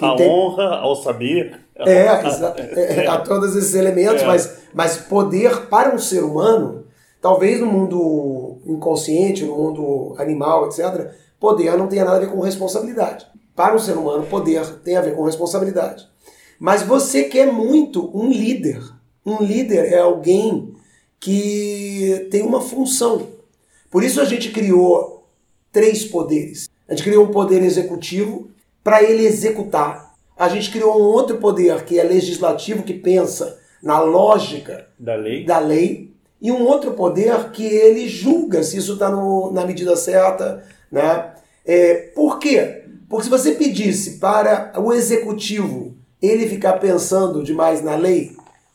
A 0.00 0.16
tem... 0.16 0.28
honra, 0.28 0.76
ao 0.76 0.96
saber. 0.96 1.60
É, 1.82 1.92
é, 1.92 3.04
é, 3.04 3.06
a 3.06 3.16
todos 3.20 3.56
esses 3.56 3.74
elementos, 3.74 4.20
é. 4.20 4.26
mas, 4.26 4.58
mas 4.74 4.98
poder 4.98 5.62
para 5.68 5.94
um 5.94 5.98
ser 5.98 6.22
humano, 6.22 6.84
talvez 7.22 7.58
no 7.58 7.64
mundo 7.64 8.58
inconsciente, 8.66 9.46
no 9.46 9.56
mundo 9.56 10.14
animal, 10.18 10.66
etc., 10.66 11.10
poder 11.40 11.78
não 11.78 11.86
tenha 11.86 12.04
nada 12.04 12.18
a 12.18 12.20
ver 12.20 12.30
com 12.30 12.38
responsabilidade. 12.40 13.26
Para 13.56 13.74
um 13.74 13.78
ser 13.78 13.96
humano, 13.96 14.26
poder 14.26 14.62
tem 14.84 14.94
a 14.94 15.00
ver 15.00 15.16
com 15.16 15.24
responsabilidade. 15.24 16.06
Mas 16.58 16.82
você 16.82 17.24
quer 17.24 17.50
muito 17.50 18.10
um 18.14 18.28
líder. 18.28 18.82
Um 19.24 19.42
líder 19.42 19.90
é 19.90 20.00
alguém 20.00 20.74
que 21.18 22.28
tem 22.30 22.42
uma 22.42 22.60
função. 22.60 23.26
Por 23.90 24.04
isso 24.04 24.20
a 24.20 24.24
gente 24.26 24.50
criou 24.50 25.26
três 25.72 26.04
poderes. 26.04 26.68
A 26.88 26.94
gente 26.94 27.04
criou 27.04 27.24
um 27.24 27.30
poder 27.30 27.62
executivo 27.62 28.50
para 28.82 29.02
ele 29.02 29.24
executar. 29.24 30.14
A 30.36 30.48
gente 30.48 30.70
criou 30.70 30.98
um 30.98 31.04
outro 31.04 31.38
poder 31.38 31.84
que 31.84 31.98
é 31.98 32.02
legislativo, 32.02 32.82
que 32.82 32.94
pensa 32.94 33.58
na 33.82 34.00
lógica 34.00 34.86
da 34.98 35.14
lei. 35.14 35.44
da 35.44 35.58
lei. 35.58 36.10
E 36.40 36.50
um 36.50 36.62
outro 36.62 36.92
poder 36.92 37.50
que 37.50 37.64
ele 37.64 38.08
julga 38.08 38.62
se 38.62 38.78
isso 38.78 38.94
está 38.94 39.10
na 39.52 39.66
medida 39.66 39.94
certa. 39.96 40.64
Né? 40.90 41.32
É, 41.66 41.94
por 42.14 42.38
quê? 42.38 42.84
Porque 43.08 43.24
se 43.24 43.30
você 43.30 43.52
pedisse 43.52 44.18
para 44.18 44.72
o 44.80 44.92
executivo 44.92 45.96
ele 46.22 46.48
ficar 46.48 46.74
pensando 46.74 47.42
demais 47.42 47.82
na 47.82 47.96
lei 47.96 48.32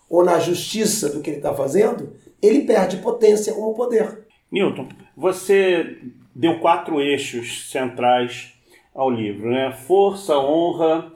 ou 0.09 0.23
na 0.23 0.39
justiça 0.39 1.09
do 1.09 1.21
que 1.21 1.29
ele 1.29 1.37
está 1.37 1.53
fazendo, 1.53 2.13
ele 2.41 2.61
perde 2.61 2.97
potência 2.97 3.53
como 3.53 3.73
poder. 3.73 4.25
Newton, 4.51 4.87
você 5.15 5.97
deu 6.35 6.59
quatro 6.59 7.01
eixos 7.01 7.71
centrais 7.71 8.53
ao 8.95 9.11
livro, 9.11 9.51
né? 9.51 9.73
Força, 9.73 10.37
honra, 10.39 11.11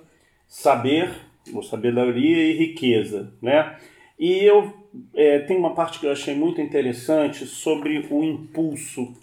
saber, 0.47 1.11
ou 1.53 1.63
sabedoria 1.63 2.51
e 2.51 2.57
riqueza, 2.57 3.33
né? 3.41 3.77
E 4.19 4.43
eu 4.43 4.73
é, 5.15 5.39
tem 5.39 5.57
uma 5.57 5.73
parte 5.73 5.99
que 5.99 6.05
eu 6.05 6.11
achei 6.11 6.35
muito 6.35 6.59
interessante 6.59 7.45
sobre 7.45 8.07
o 8.11 8.23
impulso 8.23 9.13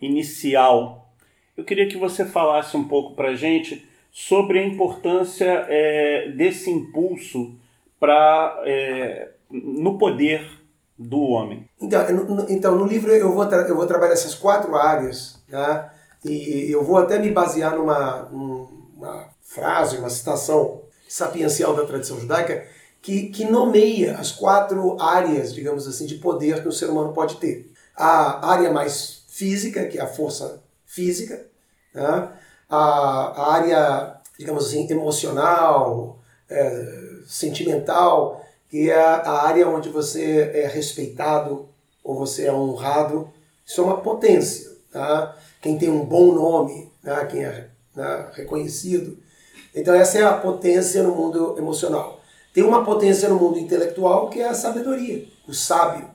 inicial. 0.00 1.10
Eu 1.56 1.64
queria 1.64 1.88
que 1.88 1.96
você 1.96 2.24
falasse 2.24 2.76
um 2.76 2.84
pouco 2.84 3.14
para 3.14 3.34
gente 3.34 3.86
sobre 4.10 4.58
a 4.58 4.64
importância 4.64 5.66
é, 5.68 6.30
desse 6.30 6.70
impulso 6.70 7.54
para 7.98 8.62
é, 8.64 9.30
no 9.50 9.98
poder 9.98 10.46
do 10.98 11.20
homem. 11.20 11.68
Então, 11.80 12.10
no, 12.12 12.50
então, 12.50 12.76
no 12.76 12.86
livro 12.86 13.10
eu 13.10 13.32
vou, 13.32 13.44
eu 13.44 13.76
vou 13.76 13.86
trabalhar 13.86 14.14
essas 14.14 14.34
quatro 14.34 14.74
áreas, 14.74 15.42
tá? 15.50 15.92
E 16.24 16.70
eu 16.70 16.84
vou 16.84 16.96
até 16.96 17.18
me 17.18 17.30
basear 17.30 17.76
numa 17.76 18.28
uma 18.96 19.28
frase, 19.42 19.98
uma 19.98 20.10
citação 20.10 20.82
sapiencial 21.08 21.74
da 21.74 21.84
tradição 21.84 22.18
judaica 22.18 22.66
que, 23.00 23.28
que 23.28 23.44
nomeia 23.44 24.16
as 24.16 24.32
quatro 24.32 25.00
áreas, 25.00 25.54
digamos 25.54 25.86
assim, 25.86 26.06
de 26.06 26.16
poder 26.16 26.62
que 26.62 26.68
o 26.68 26.72
ser 26.72 26.86
humano 26.86 27.12
pode 27.12 27.36
ter. 27.36 27.70
A 27.94 28.50
área 28.50 28.72
mais 28.72 29.22
física, 29.28 29.86
que 29.86 29.98
é 29.98 30.02
a 30.02 30.08
força 30.08 30.60
física, 30.84 31.46
tá? 31.92 32.36
a, 32.68 32.76
a 32.76 33.52
área, 33.52 34.16
digamos 34.38 34.66
assim, 34.66 34.90
emocional, 34.90 36.18
é, 36.50 37.20
sentimental, 37.26 38.44
que 38.68 38.90
é 38.90 38.98
a 38.98 39.46
área 39.46 39.68
onde 39.68 39.88
você 39.88 40.50
é 40.52 40.66
respeitado 40.66 41.68
ou 42.02 42.16
você 42.16 42.46
é 42.46 42.52
honrado. 42.52 43.30
Isso 43.64 43.80
é 43.80 43.84
uma 43.84 44.00
potência. 44.00 44.70
Tá? 44.90 45.36
Quem 45.66 45.76
tem 45.76 45.90
um 45.90 46.04
bom 46.04 46.32
nome, 46.32 46.92
né? 47.02 47.26
quem 47.28 47.44
é 47.44 47.66
né? 47.96 48.30
reconhecido. 48.34 49.18
Então, 49.74 49.92
essa 49.92 50.16
é 50.16 50.22
a 50.22 50.34
potência 50.34 51.02
no 51.02 51.12
mundo 51.12 51.56
emocional. 51.58 52.20
Tem 52.54 52.62
uma 52.62 52.84
potência 52.84 53.28
no 53.28 53.34
mundo 53.34 53.58
intelectual 53.58 54.30
que 54.30 54.40
é 54.40 54.48
a 54.48 54.54
sabedoria, 54.54 55.26
o 55.48 55.52
sábio. 55.52 56.08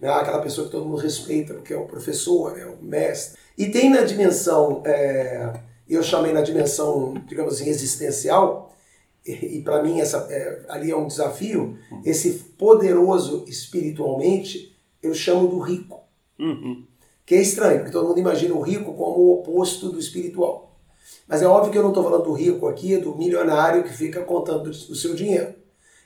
Né? 0.00 0.08
Aquela 0.08 0.42
pessoa 0.42 0.66
que 0.66 0.72
todo 0.72 0.86
mundo 0.86 1.00
respeita, 1.00 1.54
porque 1.54 1.72
é 1.72 1.76
o 1.76 1.84
professor, 1.84 2.58
é 2.58 2.66
o 2.66 2.82
mestre. 2.82 3.38
E 3.56 3.70
tem 3.70 3.88
na 3.90 4.02
dimensão, 4.02 4.82
é, 4.84 5.52
eu 5.88 6.02
chamei 6.02 6.32
na 6.32 6.42
dimensão, 6.42 7.14
digamos 7.28 7.54
assim, 7.54 7.70
existencial, 7.70 8.74
e, 9.24 9.62
para 9.62 9.84
mim 9.84 10.00
essa, 10.00 10.26
é, 10.28 10.64
ali 10.68 10.90
é 10.90 10.96
um 10.96 11.06
desafio, 11.06 11.78
esse 12.04 12.32
poderoso 12.58 13.44
espiritualmente, 13.46 14.76
eu 15.00 15.14
chamo 15.14 15.46
do 15.46 15.60
rico. 15.60 16.00
Uhum. 16.36 16.89
Que 17.30 17.36
é 17.36 17.42
estranho, 17.42 17.78
porque 17.78 17.92
todo 17.92 18.08
mundo 18.08 18.18
imagina 18.18 18.52
o 18.56 18.60
rico 18.60 18.92
como 18.94 19.20
o 19.20 19.34
oposto 19.34 19.88
do 19.88 20.00
espiritual. 20.00 20.76
Mas 21.28 21.40
é 21.40 21.46
óbvio 21.46 21.70
que 21.70 21.78
eu 21.78 21.82
não 21.84 21.90
estou 21.90 22.02
falando 22.02 22.24
do 22.24 22.32
rico 22.32 22.66
aqui, 22.66 22.96
do 22.96 23.16
milionário 23.16 23.84
que 23.84 23.92
fica 23.92 24.20
contando 24.22 24.66
o 24.66 24.96
seu 24.96 25.14
dinheiro. 25.14 25.54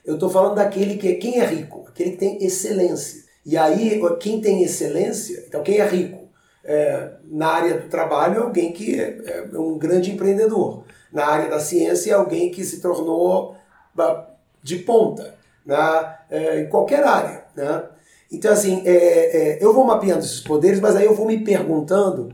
Eu 0.05 0.13
estou 0.13 0.29
falando 0.29 0.53
daquele 0.53 0.97
que 0.97 1.07
é 1.07 1.15
quem 1.15 1.39
é 1.39 1.45
rico, 1.47 1.83
aquele 1.89 2.11
que 2.11 2.17
tem 2.17 2.43
excelência. 2.45 3.23
E 3.43 3.57
aí, 3.57 3.99
quem 4.19 4.39
tem 4.39 4.61
excelência, 4.61 5.43
então 5.47 5.63
quem 5.63 5.79
é 5.79 5.87
rico? 5.87 6.29
É, 6.63 7.13
na 7.23 7.47
área 7.47 7.79
do 7.79 7.89
trabalho 7.89 8.35
é 8.35 8.43
alguém 8.43 8.71
que 8.71 8.93
é, 8.93 9.47
é 9.51 9.57
um 9.57 9.79
grande 9.79 10.11
empreendedor 10.11 10.83
na 11.11 11.25
área 11.25 11.49
da 11.49 11.59
ciência 11.59 12.11
é 12.11 12.13
alguém 12.13 12.51
que 12.51 12.63
se 12.63 12.79
tornou 12.79 13.55
de 14.61 14.75
ponta, 14.75 15.33
né? 15.65 16.17
É, 16.29 16.59
em 16.61 16.69
qualquer 16.69 17.03
área. 17.03 17.45
Né? 17.55 17.83
Então, 18.31 18.51
assim, 18.51 18.81
é, 18.85 18.91
é, 18.91 19.63
eu 19.63 19.73
vou 19.73 19.85
mapeando 19.85 20.25
esses 20.25 20.41
poderes, 20.41 20.79
mas 20.79 20.95
aí 20.95 21.05
eu 21.05 21.15
vou 21.15 21.27
me 21.27 21.43
perguntando 21.43 22.33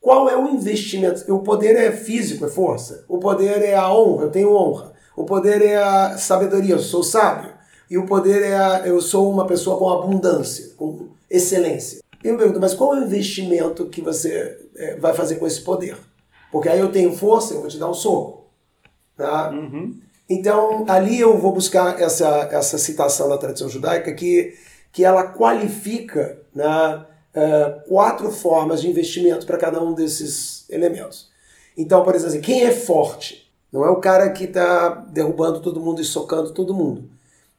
qual 0.00 0.28
é 0.28 0.36
o 0.36 0.48
investimento. 0.48 1.32
O 1.32 1.40
poder 1.40 1.76
é 1.76 1.92
físico, 1.92 2.44
é 2.44 2.48
força. 2.48 3.04
O 3.08 3.18
poder 3.18 3.62
é 3.62 3.74
a 3.74 3.92
honra, 3.92 4.24
eu 4.24 4.30
tenho 4.30 4.54
honra. 4.54 4.92
O 5.16 5.24
poder 5.24 5.62
é 5.62 5.76
a 5.76 6.16
sabedoria, 6.16 6.74
eu 6.74 6.78
sou 6.78 7.02
sábio. 7.02 7.52
E 7.90 7.96
o 7.96 8.06
poder 8.06 8.42
é 8.42 8.54
a, 8.54 8.86
eu 8.86 9.00
sou 9.00 9.30
uma 9.30 9.46
pessoa 9.46 9.78
com 9.78 9.88
abundância, 9.88 10.72
com 10.76 11.08
excelência. 11.28 12.00
Eu 12.22 12.32
me 12.32 12.38
pergunto, 12.38 12.60
mas 12.60 12.74
qual 12.74 12.94
é 12.94 13.00
o 13.00 13.04
investimento 13.04 13.86
que 13.86 14.00
você 14.00 14.58
é, 14.76 14.96
vai 14.96 15.14
fazer 15.14 15.36
com 15.36 15.46
esse 15.46 15.60
poder? 15.60 15.96
Porque 16.50 16.68
aí 16.68 16.78
eu 16.80 16.90
tenho 16.90 17.14
força, 17.16 17.54
eu 17.54 17.60
vou 17.60 17.68
te 17.68 17.78
dar 17.78 17.88
um 17.88 17.94
soco. 17.94 18.46
Tá? 19.16 19.50
Uhum. 19.50 19.98
Então, 20.28 20.84
ali 20.88 21.18
eu 21.18 21.38
vou 21.38 21.52
buscar 21.52 22.00
essa, 22.00 22.48
essa 22.52 22.76
citação 22.76 23.28
da 23.28 23.38
tradição 23.38 23.68
judaica 23.68 24.12
que, 24.12 24.54
que 24.92 25.04
ela 25.04 25.24
qualifica 25.24 26.40
né, 26.54 27.06
uh, 27.34 27.88
quatro 27.88 28.30
formas 28.30 28.80
de 28.80 28.88
investimento 28.88 29.46
para 29.46 29.58
cada 29.58 29.82
um 29.82 29.94
desses 29.94 30.68
elementos. 30.70 31.30
Então, 31.76 32.02
por 32.02 32.14
exemplo, 32.14 32.34
assim, 32.34 32.40
quem 32.40 32.64
é 32.64 32.72
forte? 32.72 33.48
Não 33.72 33.84
é 33.84 33.90
o 33.90 34.00
cara 34.00 34.30
que 34.30 34.44
está 34.44 34.88
derrubando 34.88 35.60
todo 35.60 35.80
mundo 35.80 36.00
e 36.00 36.04
socando 36.04 36.52
todo 36.52 36.74
mundo. 36.74 37.08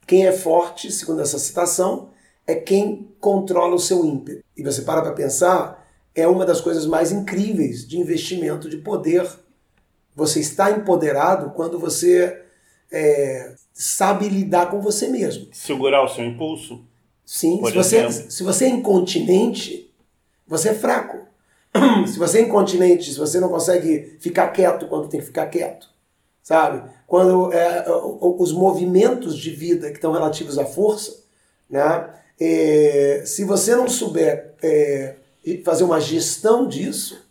Quem 0.06 0.26
é 0.26 0.32
forte, 0.32 0.90
segundo 0.90 1.22
essa 1.22 1.38
citação, 1.38 2.10
é 2.46 2.54
quem 2.54 3.08
controla 3.20 3.74
o 3.74 3.78
seu 3.78 4.04
ímpeto. 4.04 4.42
E 4.56 4.62
você 4.62 4.82
para 4.82 5.02
para 5.02 5.12
pensar, 5.12 5.88
é 6.14 6.26
uma 6.26 6.44
das 6.44 6.60
coisas 6.60 6.84
mais 6.84 7.12
incríveis 7.12 7.86
de 7.86 7.98
investimento 7.98 8.68
de 8.68 8.78
poder. 8.78 9.26
Você 10.16 10.40
está 10.40 10.70
empoderado 10.70 11.50
quando 11.50 11.78
você 11.78 12.42
é, 12.90 13.54
sabe 13.72 14.28
lidar 14.28 14.68
com 14.70 14.80
você 14.80 15.06
mesmo. 15.08 15.48
Segurar 15.52 16.02
o 16.02 16.08
seu 16.08 16.24
impulso? 16.24 16.84
Sim. 17.32 17.64
Se 17.64 17.72
você, 17.72 18.10
se 18.10 18.42
você 18.42 18.64
é 18.64 18.68
incontinente, 18.70 19.88
você 20.48 20.70
é 20.70 20.74
fraco. 20.74 21.18
se 22.12 22.18
você 22.18 22.38
é 22.38 22.40
incontinente, 22.40 23.12
se 23.12 23.16
você 23.16 23.38
não 23.38 23.48
consegue 23.48 24.16
ficar 24.18 24.48
quieto 24.48 24.88
quando 24.88 25.08
tem 25.08 25.20
que 25.20 25.26
ficar 25.26 25.46
quieto, 25.46 25.88
sabe? 26.42 26.90
Quando 27.06 27.52
é, 27.52 27.84
os 28.20 28.52
movimentos 28.52 29.38
de 29.38 29.50
vida 29.50 29.90
que 29.90 29.94
estão 29.94 30.10
relativos 30.10 30.58
à 30.58 30.64
força, 30.66 31.22
né? 31.70 32.10
É, 32.40 33.22
se 33.24 33.44
você 33.44 33.76
não 33.76 33.88
souber 33.88 34.56
é, 34.60 35.14
fazer 35.64 35.84
uma 35.84 36.00
gestão 36.00 36.66
disso, 36.66 37.24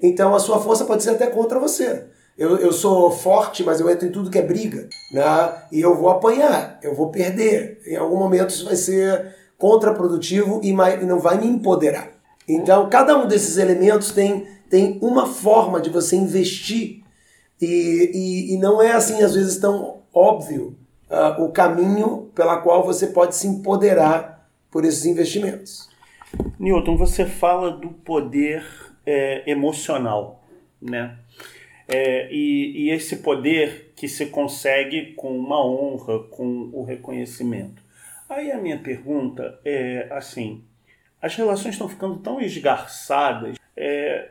então 0.00 0.34
a 0.34 0.40
sua 0.40 0.58
força 0.58 0.86
pode 0.86 1.02
ser 1.02 1.10
até 1.10 1.26
contra 1.26 1.60
você. 1.60 2.06
Eu, 2.36 2.58
eu 2.58 2.72
sou 2.72 3.10
forte, 3.10 3.62
mas 3.62 3.80
eu 3.80 3.88
entro 3.88 4.06
em 4.06 4.10
tudo 4.12 4.30
que 4.30 4.38
é 4.38 4.42
briga, 4.42 4.88
né? 5.12 5.22
E 5.70 5.80
eu 5.80 5.94
vou 5.94 6.10
apanhar, 6.10 6.78
eu 6.82 6.94
vou 6.94 7.10
perder. 7.10 7.80
Em 7.86 7.96
algum 7.96 8.16
momento 8.16 8.50
isso 8.50 8.64
vai 8.64 8.76
ser 8.76 9.34
contraprodutivo 9.56 10.60
e 10.62 10.72
não 10.72 11.20
vai 11.20 11.38
me 11.38 11.46
empoderar. 11.46 12.10
Então, 12.48 12.88
cada 12.90 13.16
um 13.16 13.26
desses 13.26 13.56
elementos 13.56 14.10
tem, 14.10 14.46
tem 14.68 14.98
uma 15.00 15.26
forma 15.26 15.80
de 15.80 15.90
você 15.90 16.16
investir 16.16 17.02
e, 17.60 18.10
e, 18.12 18.54
e 18.54 18.58
não 18.58 18.82
é 18.82 18.92
assim, 18.92 19.22
às 19.22 19.34
vezes, 19.34 19.58
tão 19.58 20.02
óbvio 20.12 20.76
uh, 21.10 21.42
o 21.42 21.50
caminho 21.50 22.30
pela 22.34 22.58
qual 22.58 22.84
você 22.84 23.06
pode 23.06 23.36
se 23.36 23.46
empoderar 23.46 24.48
por 24.70 24.84
esses 24.84 25.06
investimentos. 25.06 25.88
Newton, 26.58 26.96
você 26.96 27.24
fala 27.24 27.70
do 27.70 27.88
poder 27.88 28.66
é, 29.06 29.48
emocional, 29.50 30.44
né? 30.82 31.16
É, 31.86 32.32
e, 32.32 32.86
e, 32.86 32.90
esse 32.90 33.16
poder 33.16 33.92
que 33.94 34.08
se 34.08 34.26
consegue 34.26 35.12
com 35.12 35.36
uma 35.36 35.64
honra, 35.64 36.20
com 36.30 36.70
o 36.72 36.82
reconhecimento. 36.82 37.82
Aí 38.28 38.50
a 38.50 38.58
minha 38.58 38.78
pergunta 38.78 39.60
é 39.64 40.08
assim: 40.10 40.64
as 41.20 41.34
relações 41.36 41.74
estão 41.74 41.88
ficando 41.88 42.18
tão 42.18 42.40
esgarçadas, 42.40 43.56
é, 43.76 44.30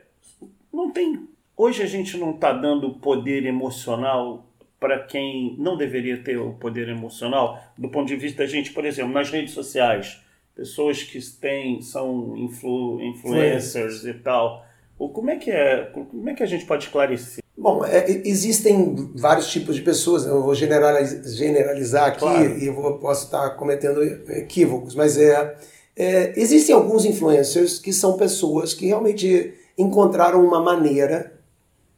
não 0.73 0.91
tem. 0.91 1.27
Hoje 1.55 1.83
a 1.83 1.85
gente 1.85 2.17
não 2.17 2.31
está 2.31 2.51
dando 2.51 2.95
poder 2.95 3.45
emocional 3.45 4.47
para 4.79 4.99
quem 4.99 5.55
não 5.59 5.77
deveria 5.77 6.17
ter 6.21 6.37
o 6.37 6.53
poder 6.53 6.89
emocional, 6.89 7.63
do 7.77 7.87
ponto 7.87 8.07
de 8.07 8.15
vista 8.15 8.39
da 8.43 8.49
gente, 8.49 8.73
por 8.73 8.83
exemplo, 8.83 9.13
nas 9.13 9.29
redes 9.29 9.53
sociais, 9.53 10.21
pessoas 10.55 11.03
que 11.03 11.21
têm, 11.39 11.81
são 11.81 12.35
influ, 12.35 13.01
influencers 13.01 14.03
e 14.03 14.13
tal. 14.15 14.65
Como 14.97 15.29
é 15.29 15.37
que 15.37 15.51
é? 15.51 15.85
Como 15.85 16.29
é 16.29 16.33
que 16.33 16.43
a 16.43 16.47
gente 16.47 16.65
pode 16.65 16.85
esclarecer? 16.85 17.42
Bom, 17.55 17.85
é, 17.85 18.21
existem 18.25 19.11
vários 19.15 19.47
tipos 19.47 19.75
de 19.75 19.81
pessoas. 19.81 20.25
Eu 20.25 20.41
vou 20.41 20.55
generalizar, 20.55 21.23
generalizar 21.25 22.07
aqui 22.07 22.19
claro. 22.19 22.57
e 22.57 22.65
eu 22.65 22.73
vou, 22.73 22.97
posso 22.97 23.25
estar 23.25 23.51
cometendo 23.51 24.01
equívocos, 24.31 24.95
mas 24.95 25.17
é, 25.17 25.55
é, 25.95 26.33
existem 26.35 26.73
alguns 26.73 27.05
influencers 27.05 27.77
que 27.77 27.93
são 27.93 28.17
pessoas 28.17 28.73
que 28.73 28.87
realmente 28.87 29.53
encontraram 29.77 30.43
uma 30.43 30.59
maneira 30.59 31.39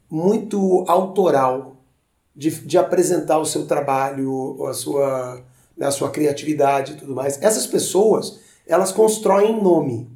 muito 0.10 0.84
autoral 0.88 1.78
de, 2.36 2.52
de 2.52 2.78
apresentar 2.78 3.40
o 3.40 3.46
seu 3.46 3.66
trabalho, 3.66 4.66
a 4.66 4.74
sua, 4.74 5.42
a 5.80 5.92
sua 5.92 6.10
criatividade 6.12 6.94
e 6.94 6.96
tudo 6.98 7.16
mais. 7.16 7.42
Essas 7.42 7.66
pessoas, 7.66 8.40
elas 8.68 8.92
constroem 8.92 9.62
nome, 9.62 10.10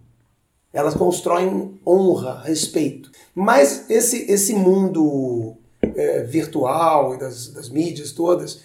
elas 0.74 0.94
constroem 0.94 1.80
honra, 1.86 2.42
respeito. 2.44 3.12
Mas 3.34 3.90
esse, 3.90 4.32
esse 4.32 4.54
mundo 4.54 5.56
é, 5.82 6.24
virtual 6.24 7.16
e 7.16 7.18
das, 7.18 7.48
das 7.48 7.70
mídias 7.70 8.12
todas, 8.12 8.62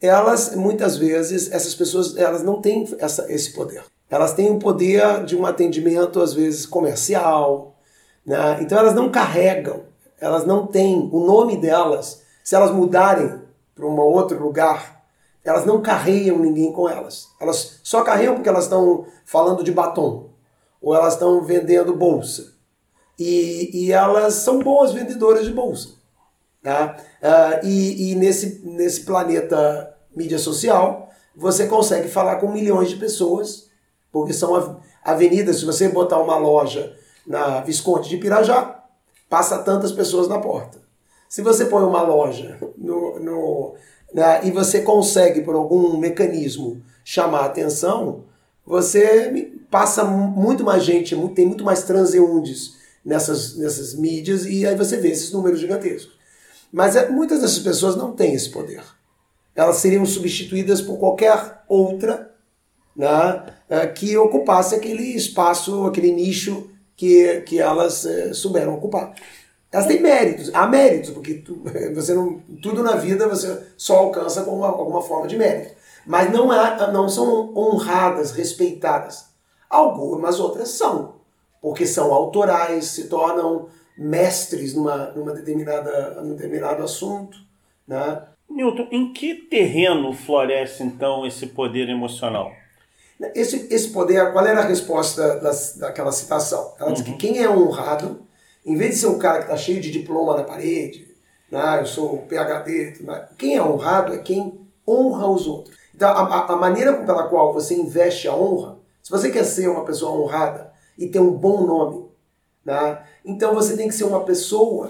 elas 0.00 0.54
muitas 0.54 0.96
vezes, 0.96 1.50
essas 1.50 1.74
pessoas, 1.74 2.16
elas 2.16 2.42
não 2.42 2.60
têm 2.60 2.86
essa, 2.98 3.30
esse 3.32 3.52
poder. 3.52 3.82
Elas 4.10 4.34
têm 4.34 4.50
o 4.50 4.58
poder 4.58 5.24
de 5.24 5.36
um 5.36 5.46
atendimento, 5.46 6.20
às 6.20 6.32
vezes, 6.32 6.66
comercial. 6.66 7.76
Né? 8.24 8.58
Então 8.60 8.78
elas 8.78 8.94
não 8.94 9.10
carregam, 9.10 9.82
elas 10.20 10.44
não 10.44 10.66
têm 10.66 11.08
o 11.12 11.20
nome 11.26 11.56
delas. 11.56 12.22
Se 12.44 12.54
elas 12.54 12.70
mudarem 12.70 13.40
para 13.74 13.86
um 13.86 13.98
outro 13.98 14.40
lugar, 14.40 15.04
elas 15.42 15.64
não 15.64 15.80
carregam 15.80 16.38
ninguém 16.38 16.72
com 16.72 16.88
elas. 16.88 17.28
Elas 17.40 17.80
só 17.82 18.02
carregam 18.02 18.34
porque 18.34 18.48
elas 18.48 18.64
estão 18.64 19.06
falando 19.24 19.64
de 19.64 19.72
batom 19.72 20.35
ou 20.86 20.94
elas 20.94 21.14
estão 21.14 21.42
vendendo 21.42 21.96
bolsa. 21.96 22.52
E, 23.18 23.70
e 23.72 23.92
elas 23.92 24.34
são 24.34 24.60
boas 24.60 24.92
vendedoras 24.92 25.44
de 25.44 25.50
bolsa. 25.52 25.96
Tá? 26.62 26.96
Uh, 27.20 27.66
e, 27.66 28.12
e 28.12 28.14
nesse, 28.14 28.60
nesse 28.64 29.00
planeta 29.00 29.92
mídia 30.14 30.38
social, 30.38 31.10
você 31.34 31.66
consegue 31.66 32.06
falar 32.06 32.36
com 32.36 32.52
milhões 32.52 32.88
de 32.88 32.94
pessoas, 32.94 33.68
porque 34.12 34.32
são 34.32 34.80
avenidas. 35.02 35.56
Se 35.58 35.64
você 35.64 35.88
botar 35.88 36.20
uma 36.20 36.36
loja 36.36 36.96
na 37.26 37.62
Visconde 37.62 38.08
de 38.08 38.18
Pirajá, 38.18 38.84
passa 39.28 39.58
tantas 39.58 39.90
pessoas 39.90 40.28
na 40.28 40.38
porta. 40.38 40.78
Se 41.28 41.42
você 41.42 41.64
põe 41.64 41.82
uma 41.82 42.02
loja 42.02 42.60
no, 42.78 43.18
no 43.18 43.74
né, 44.14 44.42
e 44.44 44.52
você 44.52 44.82
consegue, 44.82 45.40
por 45.40 45.56
algum 45.56 45.96
mecanismo, 45.96 46.80
chamar 47.04 47.40
a 47.40 47.46
atenção, 47.46 48.22
você 48.66 49.52
passa 49.70 50.04
muito 50.04 50.64
mais 50.64 50.82
gente, 50.84 51.16
tem 51.34 51.46
muito 51.46 51.64
mais 51.64 51.84
transeuntes 51.84 52.76
nessas, 53.04 53.56
nessas 53.56 53.94
mídias 53.94 54.44
e 54.44 54.66
aí 54.66 54.74
você 54.74 54.96
vê 54.96 55.08
esses 55.10 55.30
números 55.32 55.60
gigantescos. 55.60 56.16
Mas 56.72 56.96
é, 56.96 57.08
muitas 57.08 57.40
dessas 57.40 57.60
pessoas 57.60 57.96
não 57.96 58.12
têm 58.12 58.34
esse 58.34 58.50
poder. 58.50 58.82
Elas 59.54 59.76
seriam 59.76 60.04
substituídas 60.04 60.80
por 60.80 60.98
qualquer 60.98 61.62
outra 61.68 62.34
né, 62.94 63.46
é, 63.70 63.86
que 63.86 64.16
ocupasse 64.16 64.74
aquele 64.74 65.14
espaço, 65.14 65.84
aquele 65.84 66.12
nicho 66.12 66.68
que, 66.96 67.42
que 67.42 67.60
elas 67.60 68.04
é, 68.04 68.34
souberam 68.34 68.74
ocupar. 68.74 69.14
Elas 69.70 69.86
têm 69.86 70.00
méritos, 70.00 70.50
há 70.54 70.66
méritos, 70.66 71.10
porque 71.10 71.34
tu, 71.34 71.62
você 71.94 72.14
não, 72.14 72.40
tudo 72.62 72.82
na 72.82 72.96
vida 72.96 73.28
você 73.28 73.62
só 73.76 73.98
alcança 73.98 74.42
com 74.42 74.56
uma, 74.56 74.68
alguma 74.68 75.02
forma 75.02 75.28
de 75.28 75.36
mérito. 75.36 75.74
Mas 76.06 76.32
não, 76.32 76.50
há, 76.52 76.86
não 76.92 77.08
são 77.08 77.52
honradas, 77.56 78.30
respeitadas. 78.30 79.26
Algumas 79.68 80.38
outras 80.38 80.68
são, 80.68 81.16
porque 81.60 81.84
são 81.84 82.14
autorais, 82.14 82.84
se 82.86 83.08
tornam 83.08 83.68
mestres 83.98 84.74
numa, 84.74 85.08
numa 85.08 85.32
determinada, 85.32 86.22
num 86.22 86.36
determinado 86.36 86.82
assunto. 86.82 87.36
Né? 87.86 88.22
Newton, 88.48 88.88
em 88.92 89.12
que 89.12 89.34
terreno 89.34 90.12
floresce 90.12 90.82
então 90.82 91.26
esse 91.26 91.48
poder 91.48 91.88
emocional? 91.88 92.52
Esse, 93.34 93.66
esse 93.74 93.88
poder, 93.88 94.32
qual 94.32 94.46
era 94.46 94.60
a 94.60 94.66
resposta 94.66 95.40
da, 95.40 95.50
daquela 95.78 96.12
citação? 96.12 96.74
Ela 96.78 96.88
uhum. 96.88 96.94
diz 96.94 97.02
que 97.02 97.10
uhum. 97.10 97.18
quem 97.18 97.42
é 97.42 97.50
honrado, 97.50 98.20
em 98.64 98.76
vez 98.76 98.94
de 98.94 99.00
ser 99.00 99.06
um 99.08 99.18
cara 99.18 99.38
que 99.38 99.44
está 99.44 99.56
cheio 99.56 99.80
de 99.80 99.90
diploma 99.90 100.36
na 100.36 100.44
parede, 100.44 101.08
né, 101.50 101.78
eu 101.80 101.86
sou 101.86 102.18
PHD, 102.28 102.98
né, 103.00 103.28
quem 103.38 103.56
é 103.56 103.62
honrado 103.62 104.12
é 104.12 104.18
quem 104.18 104.60
honra 104.86 105.28
os 105.28 105.46
outros. 105.46 105.75
Então, 105.96 106.10
a, 106.10 106.52
a 106.52 106.56
maneira 106.56 106.92
pela 106.92 107.26
qual 107.26 107.54
você 107.54 107.74
investe 107.74 108.28
a 108.28 108.36
honra, 108.36 108.76
se 109.02 109.10
você 109.10 109.30
quer 109.30 109.44
ser 109.44 109.68
uma 109.68 109.82
pessoa 109.82 110.12
honrada 110.12 110.70
e 110.98 111.08
ter 111.08 111.20
um 111.20 111.32
bom 111.32 111.66
nome, 111.66 112.04
né, 112.62 113.02
então 113.24 113.54
você 113.54 113.74
tem 113.78 113.88
que 113.88 113.94
ser 113.94 114.04
uma 114.04 114.22
pessoa 114.22 114.88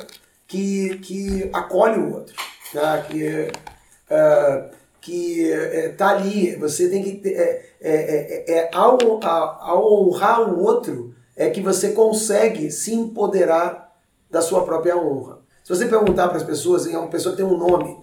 que, 0.48 0.98
que 0.98 1.48
acolhe 1.52 2.00
o 2.00 2.12
outro, 2.12 2.34
né, 2.74 3.04
que, 3.08 3.50
uh, 4.10 4.76
que 5.00 5.52
uh, 5.96 6.04
ali. 6.04 6.56
Você 6.56 6.88
tem 6.88 7.04
que 7.04 7.12
ter, 7.18 7.34
é, 7.34 7.70
é, 7.80 8.52
é, 8.52 8.58
é 8.58 8.70
ao, 8.74 8.98
ao 9.22 10.08
honrar 10.08 10.42
o 10.42 10.60
outro 10.60 11.14
é 11.36 11.50
que 11.50 11.60
você 11.60 11.92
consegue 11.92 12.68
se 12.72 12.92
empoderar 12.92 13.94
da 14.28 14.40
sua 14.42 14.64
própria 14.64 14.96
honra. 14.96 15.38
Se 15.62 15.72
você 15.72 15.86
perguntar 15.86 16.28
para 16.28 16.38
as 16.38 16.42
pessoas, 16.42 16.84
é 16.86 16.98
uma 16.98 17.10
pessoa 17.10 17.36
que 17.36 17.42
tem 17.42 17.46
um 17.46 17.58
nome, 17.58 17.96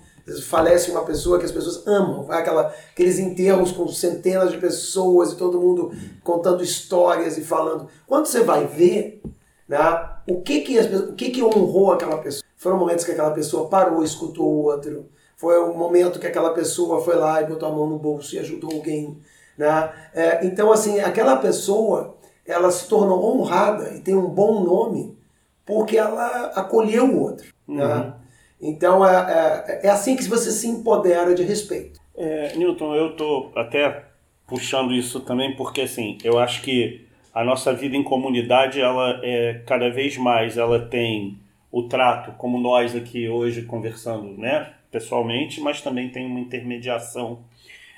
falece 0.43 0.91
uma 0.91 1.03
pessoa 1.03 1.37
que 1.37 1.45
as 1.45 1.51
pessoas 1.51 1.85
amam, 1.85 2.23
vai 2.23 2.39
aquela, 2.39 2.73
aqueles 2.91 3.19
enterros 3.19 3.71
com 3.71 3.87
centenas 3.87 4.51
de 4.51 4.57
pessoas 4.57 5.31
e 5.31 5.35
todo 5.35 5.59
mundo 5.59 5.91
contando 6.23 6.63
histórias 6.63 7.37
e 7.37 7.43
falando. 7.43 7.87
Quando 8.07 8.25
você 8.25 8.41
vai 8.41 8.65
ver, 8.65 9.21
né, 9.67 10.09
o 10.27 10.41
que 10.41 10.61
que, 10.61 10.79
as, 10.79 10.85
o 10.85 11.13
que 11.13 11.29
que 11.29 11.43
honrou 11.43 11.91
aquela 11.91 12.17
pessoa? 12.17 12.43
Foram 12.55 12.77
momentos 12.77 13.03
que 13.03 13.11
aquela 13.11 13.31
pessoa 13.31 13.67
parou, 13.67 14.03
escutou 14.03 14.45
o 14.45 14.63
outro. 14.63 15.05
Foi 15.35 15.59
o 15.59 15.73
momento 15.73 16.19
que 16.19 16.27
aquela 16.27 16.51
pessoa 16.53 17.03
foi 17.03 17.15
lá 17.15 17.41
e 17.41 17.45
botou 17.45 17.67
a 17.67 17.71
mão 17.71 17.87
no 17.87 17.99
bolso 17.99 18.33
e 18.35 18.39
ajudou 18.39 18.71
alguém. 18.71 19.19
Né? 19.57 19.91
É, 20.13 20.45
então, 20.45 20.71
assim, 20.71 21.01
aquela 21.01 21.35
pessoa, 21.35 22.15
ela 22.45 22.71
se 22.71 22.87
tornou 22.87 23.37
honrada 23.37 23.93
e 23.93 23.99
tem 23.99 24.15
um 24.15 24.29
bom 24.29 24.63
nome 24.63 25.17
porque 25.65 25.97
ela 25.97 26.53
acolheu 26.55 27.05
o 27.05 27.21
outro. 27.21 27.47
Né? 27.67 27.83
Uhum. 27.83 27.89
Né? 27.89 28.13
Então 28.63 29.05
é, 29.05 29.81
é, 29.83 29.87
é, 29.87 29.89
assim 29.89 30.15
que 30.15 30.23
você 30.23 30.49
se 30.49 30.67
empodera 30.67 31.35
de 31.35 31.43
respeito. 31.43 31.99
É, 32.15 32.55
Newton, 32.55 32.95
eu 32.95 33.11
estou 33.11 33.51
até 33.55 34.05
puxando 34.47 34.93
isso 34.93 35.19
também 35.19 35.53
porque 35.55 35.81
assim, 35.81 36.17
eu 36.23 36.39
acho 36.39 36.61
que 36.61 37.05
a 37.33 37.43
nossa 37.43 37.73
vida 37.73 37.97
em 37.97 38.03
comunidade, 38.03 38.79
ela 38.79 39.19
é 39.21 39.61
cada 39.65 39.89
vez 39.89 40.17
mais, 40.17 40.57
ela 40.57 40.79
tem 40.79 41.37
o 41.69 41.83
trato, 41.83 42.31
como 42.37 42.57
nós 42.57 42.95
aqui 42.95 43.27
hoje 43.27 43.63
conversando, 43.63 44.37
né, 44.37 44.71
pessoalmente, 44.91 45.59
mas 45.59 45.81
também 45.81 46.09
tem 46.09 46.25
uma 46.25 46.39
intermediação 46.39 47.43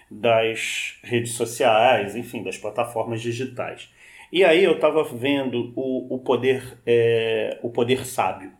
das 0.10 0.97
redes 1.04 1.34
sociais, 1.34 2.15
enfim, 2.15 2.41
das 2.41 2.58
plataformas 2.58 3.21
digitais. 3.21 3.89
E 4.32 4.43
aí 4.43 4.63
eu 4.63 4.75
estava 4.75 5.04
vendo 5.04 5.73
o, 5.75 6.15
o 6.15 6.19
poder 6.19 6.80
é, 6.88 7.60
o 7.62 7.69
poder 7.69 8.06
sábio, 8.06 8.51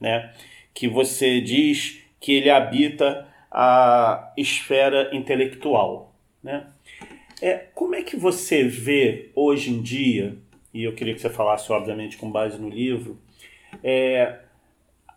né? 0.00 0.32
Que 0.74 0.88
você 0.88 1.40
diz 1.40 2.00
que 2.20 2.32
ele 2.32 2.50
habita 2.50 3.28
a 3.50 4.32
esfera 4.36 5.10
intelectual. 5.14 6.14
Né? 6.42 6.66
É, 7.40 7.66
como 7.74 7.94
é 7.94 8.02
que 8.02 8.16
você 8.16 8.64
vê 8.64 9.30
hoje 9.34 9.70
em 9.70 9.82
dia, 9.82 10.36
e 10.72 10.84
eu 10.84 10.94
queria 10.94 11.14
que 11.14 11.20
você 11.20 11.28
falasse, 11.28 11.70
obviamente, 11.72 12.16
com 12.16 12.30
base 12.30 12.58
no 12.60 12.68
livro, 12.68 13.18
é, 13.82 14.38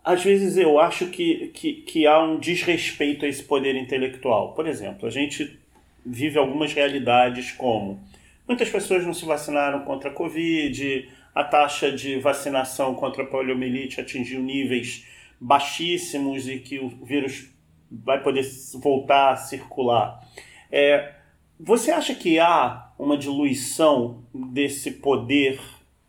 às 0.03 0.23
vezes 0.23 0.57
eu 0.57 0.79
acho 0.79 1.07
que, 1.07 1.47
que, 1.47 1.73
que 1.81 2.05
há 2.05 2.21
um 2.21 2.39
desrespeito 2.39 3.25
a 3.25 3.27
esse 3.27 3.43
poder 3.43 3.75
intelectual. 3.75 4.53
Por 4.53 4.67
exemplo, 4.67 5.07
a 5.07 5.11
gente 5.11 5.59
vive 6.05 6.37
algumas 6.37 6.73
realidades 6.73 7.51
como 7.51 7.99
muitas 8.47 8.69
pessoas 8.69 9.03
não 9.03 9.13
se 9.13 9.25
vacinaram 9.25 9.81
contra 9.81 10.09
a 10.09 10.13
Covid, 10.13 11.09
a 11.33 11.43
taxa 11.43 11.91
de 11.91 12.19
vacinação 12.19 12.93
contra 12.93 13.23
a 13.23 13.25
poliomielite 13.25 13.99
atingiu 13.99 14.41
níveis 14.41 15.05
baixíssimos 15.39 16.47
e 16.47 16.59
que 16.59 16.79
o 16.79 16.89
vírus 17.03 17.49
vai 17.91 18.21
poder 18.21 18.45
voltar 18.75 19.33
a 19.33 19.37
circular. 19.37 20.27
É, 20.71 21.13
você 21.59 21.91
acha 21.91 22.13
que 22.13 22.39
há 22.39 22.91
uma 22.97 23.17
diluição 23.17 24.23
desse 24.33 24.91
poder 24.91 25.59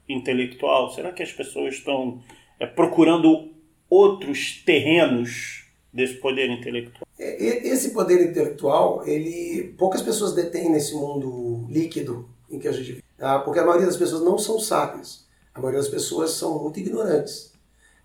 intelectual? 0.08 0.90
Será 0.90 1.12
que 1.12 1.22
as 1.22 1.32
pessoas 1.32 1.74
estão 1.74 2.20
é, 2.58 2.66
procurando 2.66 3.50
outros 3.88 4.62
terrenos 4.64 5.66
desse 5.92 6.14
poder 6.14 6.50
intelectual? 6.50 7.06
É, 7.18 7.68
esse 7.68 7.90
poder 7.90 8.30
intelectual, 8.30 9.06
ele 9.06 9.74
poucas 9.78 10.02
pessoas 10.02 10.34
detêm 10.34 10.70
nesse 10.70 10.94
mundo 10.94 11.66
líquido 11.70 12.28
em 12.50 12.58
que 12.58 12.68
a 12.68 12.72
gente 12.72 12.92
vive, 12.92 13.04
tá? 13.16 13.38
porque 13.40 13.58
a 13.58 13.64
maioria 13.64 13.86
das 13.86 13.96
pessoas 13.96 14.22
não 14.22 14.38
são 14.38 14.58
sábias, 14.60 15.26
a 15.54 15.58
maioria 15.58 15.80
das 15.80 15.88
pessoas 15.88 16.32
são 16.32 16.62
muito 16.62 16.78
ignorantes. 16.78 17.55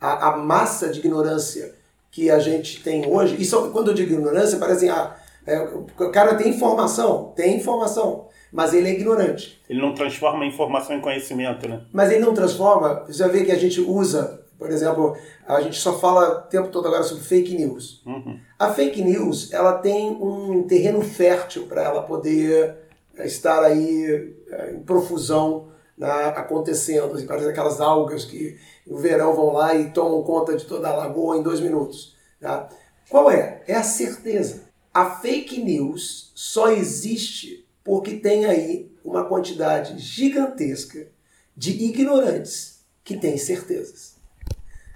A, 0.02 0.30
a 0.30 0.38
massa 0.38 0.90
de 0.90 1.00
ignorância 1.00 1.76
que 2.12 2.30
a 2.30 2.40
gente 2.40 2.84
tem 2.84 3.08
hoje, 3.08 3.38
e 3.40 3.46
só, 3.46 3.70
quando 3.70 3.92
eu 3.92 3.94
digo 3.94 4.14
ignorância, 4.14 4.58
parece 4.58 4.90
assim, 4.90 4.90
ah, 4.90 5.16
é, 5.48 5.60
o 5.62 6.12
cara 6.12 6.36
tem 6.36 6.50
informação, 6.50 7.32
tem 7.36 7.56
informação, 7.56 8.28
mas 8.52 8.74
ele 8.74 8.90
é 8.90 8.94
ignorante. 8.94 9.62
Ele 9.70 9.82
não 9.82 9.94
transforma 9.94 10.44
a 10.44 10.48
informação 10.48 10.96
em 10.96 11.02
conhecimento, 11.02 11.68
né? 11.70 11.82
Mas 11.94 12.12
ele 12.12 12.20
não 12.20 12.34
transforma, 12.34 13.06
você 13.08 13.24
vai 13.24 13.32
ver 13.32 13.46
que 13.46 13.52
a 13.52 13.58
gente 13.58 13.80
usa, 13.80 14.44
por 14.60 14.70
exemplo, 14.70 15.16
a 15.48 15.62
gente 15.62 15.80
só 15.80 15.98
fala 15.98 16.40
o 16.40 16.42
tempo 16.50 16.68
todo 16.68 16.88
agora 16.88 17.04
sobre 17.04 17.24
fake 17.24 17.56
news. 17.56 18.02
Uhum. 18.06 18.38
A 18.60 18.70
fake 18.72 19.02
news, 19.02 19.52
ela 19.54 19.74
tem 19.74 20.10
um 20.10 20.64
terreno 20.64 21.02
fértil 21.02 21.64
para 21.68 21.84
ela 21.84 22.04
poder 22.04 22.76
estar 23.20 23.64
aí 23.64 24.36
é, 24.50 24.74
em 24.74 24.80
profusão 24.80 25.70
né, 25.98 26.34
acontecendo. 26.36 27.16
Assim, 27.16 27.26
parece 27.26 27.48
aquelas 27.48 27.80
algas 27.80 28.26
que 28.26 28.58
no 28.86 28.98
verão 28.98 29.34
vão 29.34 29.54
lá 29.54 29.76
e 29.76 29.92
tomam 29.92 30.24
conta 30.24 30.56
de 30.56 30.66
toda 30.66 30.90
a 30.90 30.96
lagoa 30.96 31.38
em 31.38 31.44
dois 31.44 31.60
minutos. 31.60 32.16
Tá? 32.40 32.70
Qual 33.10 33.30
é? 33.30 33.64
É 33.68 33.76
a 33.76 33.84
certeza. 33.84 34.64
A 34.94 35.10
fake 35.10 35.62
news 35.62 36.32
só 36.36 36.72
existe 36.72 37.66
porque 37.84 38.18
tem 38.18 38.46
aí 38.46 38.92
uma 39.04 39.26
quantidade 39.26 39.98
gigantesca 40.00 41.08
de 41.56 41.72
ignorantes 41.86 42.80
que 43.04 43.18
têm 43.18 43.38
certezas. 43.38 44.16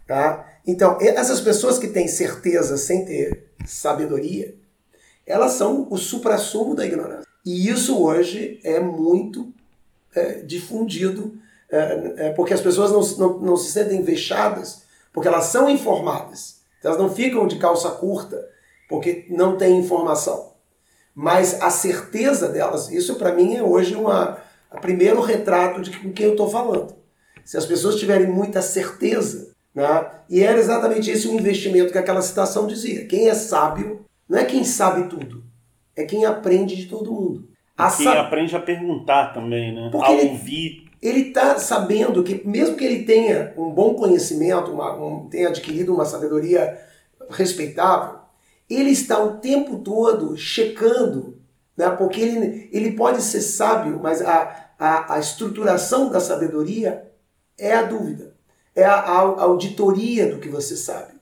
Tá? 0.08 0.60
Então, 0.67 0.97
essas 0.99 1.41
pessoas 1.41 1.77
que 1.77 1.88
têm 1.88 2.08
certeza 2.08 2.77
sem 2.77 3.05
ter 3.05 3.51
sabedoria, 3.65 4.55
elas 5.25 5.53
são 5.53 5.88
o 5.89 5.97
suprassumo 5.97 6.75
da 6.75 6.86
ignorância. 6.86 7.27
E 7.45 7.69
isso 7.69 8.01
hoje 8.01 8.60
é 8.63 8.79
muito 8.79 9.53
é, 10.15 10.41
difundido, 10.41 11.38
é, 11.69 12.13
é, 12.17 12.30
porque 12.32 12.54
as 12.54 12.62
pessoas 12.62 12.91
não, 12.91 13.28
não, 13.28 13.39
não 13.39 13.58
se 13.58 13.71
sentem 13.71 14.01
vexadas, 14.01 14.84
porque 15.12 15.28
elas 15.28 15.45
são 15.45 15.69
informadas. 15.69 16.62
Elas 16.84 16.97
não 16.97 17.10
ficam 17.10 17.47
de 17.47 17.58
calça 17.58 17.89
curta 17.91 18.47
porque 18.88 19.25
não 19.30 19.58
tem 19.58 19.80
informação. 19.80 20.54
Mas 21.15 21.62
a 21.62 21.69
certeza 21.69 22.49
delas, 22.49 22.91
isso 22.91 23.15
para 23.15 23.34
mim 23.34 23.56
é 23.56 23.63
hoje 23.63 23.95
o 23.95 24.82
primeiro 24.82 25.21
retrato 25.21 25.82
de 25.82 25.97
com 25.97 26.12
quem 26.12 26.28
eu 26.28 26.32
estou 26.34 26.49
falando. 26.49 26.95
Se 27.43 27.58
as 27.58 27.65
pessoas 27.65 27.95
tiverem 27.95 28.28
muita 28.28 28.62
certeza, 28.62 29.51
né, 29.73 30.12
e 30.30 30.43
era 30.43 30.60
exatamente 30.60 31.10
esse 31.10 31.28
o 31.28 31.34
investimento 31.34 31.91
que 31.91 31.97
aquela 31.97 32.21
citação 32.21 32.67
dizia: 32.67 33.06
quem 33.06 33.30
é 33.30 33.34
sábio 33.34 34.06
não 34.28 34.38
é 34.38 34.45
quem 34.45 34.63
sabe 34.63 35.10
tudo, 35.10 35.43
é 35.95 36.04
quem 36.04 36.25
aprende 36.25 36.75
de 36.75 36.88
todo 36.88 37.12
mundo. 37.12 37.47
A 37.77 37.89
sa... 37.89 38.21
aprende 38.21 38.55
a 38.55 38.59
perguntar 38.59 39.33
também, 39.33 39.73
né? 39.73 39.89
Porque 39.91 40.11
a 40.11 40.13
ele, 40.13 40.29
ouvir. 40.29 40.85
Ele 41.01 41.27
está 41.27 41.59
sabendo 41.59 42.23
que, 42.23 42.47
mesmo 42.47 42.75
que 42.75 42.85
ele 42.85 43.03
tenha 43.03 43.53
um 43.57 43.69
bom 43.69 43.93
conhecimento, 43.93 44.71
uma, 44.71 44.95
um, 44.95 45.27
tenha 45.29 45.49
adquirido 45.49 45.93
uma 45.93 46.05
sabedoria 46.05 46.79
respeitável, 47.29 48.19
ele 48.69 48.89
está 48.89 49.21
o 49.21 49.38
tempo 49.38 49.79
todo 49.79 50.35
checando, 50.38 51.38
né? 51.77 51.89
porque 51.91 52.21
ele, 52.21 52.69
ele 52.71 52.91
pode 52.93 53.21
ser 53.21 53.41
sábio, 53.41 53.99
mas 54.01 54.21
a, 54.21 54.71
a, 54.79 55.15
a 55.15 55.19
estruturação 55.19 56.09
da 56.09 56.19
sabedoria 56.19 57.11
é 57.57 57.73
a 57.73 57.83
dúvida, 57.83 58.35
é 58.75 58.83
a, 58.83 58.95
a, 58.95 59.43
auditoria 59.43 60.27
do 60.27 60.39
que 60.39 60.49
você 60.49 60.75
sabe. 60.75 61.13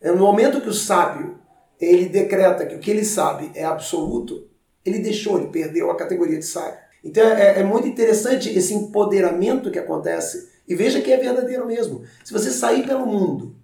É 0.00 0.10
no 0.10 0.18
momento 0.18 0.60
que 0.60 0.68
o 0.68 0.74
sábio 0.74 1.38
ele 1.78 2.06
decreta 2.06 2.66
que 2.66 2.74
o 2.74 2.78
que 2.78 2.90
ele 2.90 3.04
sabe 3.04 3.50
é 3.54 3.64
absoluto, 3.64 4.49
ele 4.84 4.98
deixou, 4.98 5.38
ele 5.38 5.48
perdeu 5.48 5.90
a 5.90 5.96
categoria 5.96 6.38
de 6.38 6.46
sábio. 6.46 6.78
Então 7.02 7.22
é, 7.24 7.60
é 7.60 7.64
muito 7.64 7.88
interessante 7.88 8.50
esse 8.50 8.74
empoderamento 8.74 9.70
que 9.70 9.78
acontece. 9.78 10.50
E 10.68 10.74
veja 10.74 11.00
que 11.00 11.12
é 11.12 11.16
verdadeiro 11.16 11.66
mesmo. 11.66 12.02
Se 12.24 12.32
você 12.32 12.50
sair 12.50 12.86
pelo 12.86 13.06
mundo 13.06 13.60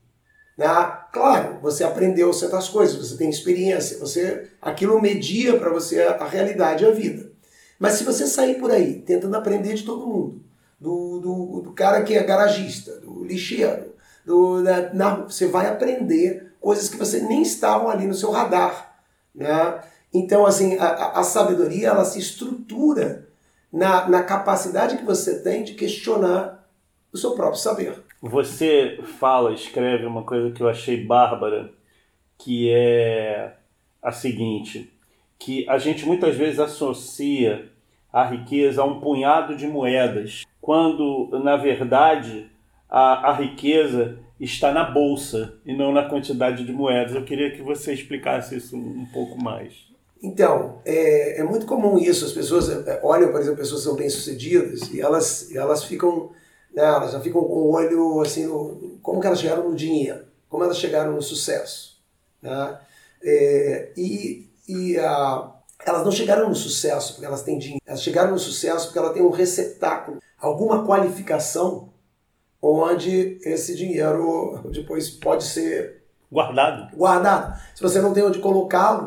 né? 0.56 0.66
Claro, 1.12 1.58
você 1.60 1.84
aprendeu 1.84 2.32
certas 2.32 2.68
coisas, 2.68 2.96
você 2.96 3.16
tem 3.16 3.28
experiência, 3.28 3.98
você 3.98 4.48
aquilo 4.60 5.00
media 5.00 5.58
para 5.58 5.70
você 5.70 6.02
a, 6.02 6.12
a 6.12 6.28
realidade 6.28 6.84
e 6.84 6.86
a 6.86 6.90
vida. 6.90 7.30
Mas 7.78 7.94
se 7.94 8.04
você 8.04 8.26
sair 8.26 8.54
por 8.58 8.70
aí 8.70 9.02
tentando 9.02 9.36
aprender 9.36 9.74
de 9.74 9.84
todo 9.84 10.06
mundo, 10.06 10.42
do, 10.80 11.20
do, 11.20 11.60
do 11.62 11.72
cara 11.72 12.02
que 12.02 12.14
é 12.14 12.22
garagista, 12.22 12.98
do 13.00 13.24
lixeiro, 13.24 13.94
do, 14.24 14.62
da, 14.62 14.94
na, 14.94 15.14
você 15.24 15.46
vai 15.46 15.66
aprender 15.66 16.52
coisas 16.58 16.88
que 16.88 16.96
você 16.96 17.20
nem 17.20 17.42
estavam 17.42 17.90
ali 17.90 18.06
no 18.06 18.14
seu 18.14 18.30
radar. 18.30 18.98
Né? 19.34 19.80
Então, 20.12 20.46
assim, 20.46 20.78
a, 20.78 21.18
a 21.18 21.22
sabedoria 21.22 21.88
ela 21.88 22.04
se 22.04 22.18
estrutura 22.18 23.28
na, 23.72 24.08
na 24.08 24.22
capacidade 24.22 24.96
que 24.96 25.04
você 25.04 25.42
tem 25.42 25.62
de 25.62 25.74
questionar 25.74 26.66
o 27.12 27.18
seu 27.18 27.32
próprio 27.34 27.60
saber. 27.60 28.02
Você 28.22 28.98
fala, 29.18 29.52
escreve 29.52 30.06
uma 30.06 30.22
coisa 30.22 30.50
que 30.50 30.62
eu 30.62 30.68
achei 30.68 31.04
bárbara, 31.04 31.70
que 32.38 32.70
é 32.70 33.54
a 34.02 34.12
seguinte, 34.12 34.92
que 35.38 35.68
a 35.68 35.78
gente 35.78 36.06
muitas 36.06 36.34
vezes 36.36 36.58
associa 36.58 37.70
a 38.12 38.24
riqueza 38.24 38.80
a 38.80 38.84
um 38.84 39.00
punhado 39.00 39.56
de 39.56 39.66
moedas, 39.66 40.44
quando 40.60 41.28
na 41.42 41.56
verdade 41.56 42.50
a, 42.88 43.30
a 43.30 43.32
riqueza 43.32 44.18
está 44.40 44.72
na 44.72 44.84
bolsa 44.84 45.58
e 45.64 45.74
não 45.74 45.92
na 45.92 46.04
quantidade 46.04 46.64
de 46.64 46.72
moedas. 46.72 47.14
Eu 47.14 47.24
queria 47.24 47.50
que 47.50 47.62
você 47.62 47.92
explicasse 47.92 48.56
isso 48.56 48.76
um 48.76 49.06
pouco 49.12 49.42
mais. 49.42 49.86
Então, 50.26 50.80
é, 50.84 51.40
é 51.40 51.44
muito 51.44 51.66
comum 51.66 51.98
isso. 51.98 52.24
As 52.24 52.32
pessoas 52.32 52.68
é, 52.68 53.00
olham, 53.02 53.30
por 53.30 53.40
exemplo, 53.40 53.58
pessoas 53.58 53.82
que 53.82 53.86
são 53.86 53.96
bem-sucedidas 53.96 54.90
e 54.90 55.00
elas, 55.00 55.54
elas 55.54 55.84
ficam 55.84 56.30
né, 56.74 56.82
elas 56.82 57.12
já 57.12 57.20
ficam 57.20 57.42
com 57.42 57.54
o 57.54 57.70
olho 57.72 58.20
assim, 58.20 58.44
no, 58.44 58.98
como 59.00 59.20
que 59.20 59.26
elas 59.26 59.40
chegaram 59.40 59.70
no 59.70 59.76
dinheiro, 59.76 60.24
como 60.48 60.64
elas 60.64 60.78
chegaram 60.78 61.12
no 61.12 61.22
sucesso. 61.22 62.02
Né? 62.42 62.78
É, 63.22 63.92
e 63.96 64.50
e 64.68 64.98
a, 64.98 65.52
elas 65.86 66.04
não 66.04 66.10
chegaram 66.10 66.48
no 66.48 66.54
sucesso 66.56 67.12
porque 67.12 67.26
elas 67.26 67.42
têm 67.42 67.56
dinheiro, 67.56 67.82
elas 67.86 68.02
chegaram 68.02 68.32
no 68.32 68.38
sucesso 68.38 68.86
porque 68.86 68.98
ela 68.98 69.12
tem 69.12 69.22
um 69.22 69.30
receptáculo, 69.30 70.18
alguma 70.38 70.84
qualificação 70.84 71.92
onde 72.60 73.38
esse 73.44 73.76
dinheiro 73.76 74.60
depois 74.72 75.08
pode 75.08 75.44
ser 75.44 76.02
guardado. 76.30 76.96
Guardado. 76.96 77.60
Se 77.76 77.80
você 77.80 78.00
não 78.00 78.12
tem 78.12 78.24
onde 78.24 78.40
colocá-lo, 78.40 79.06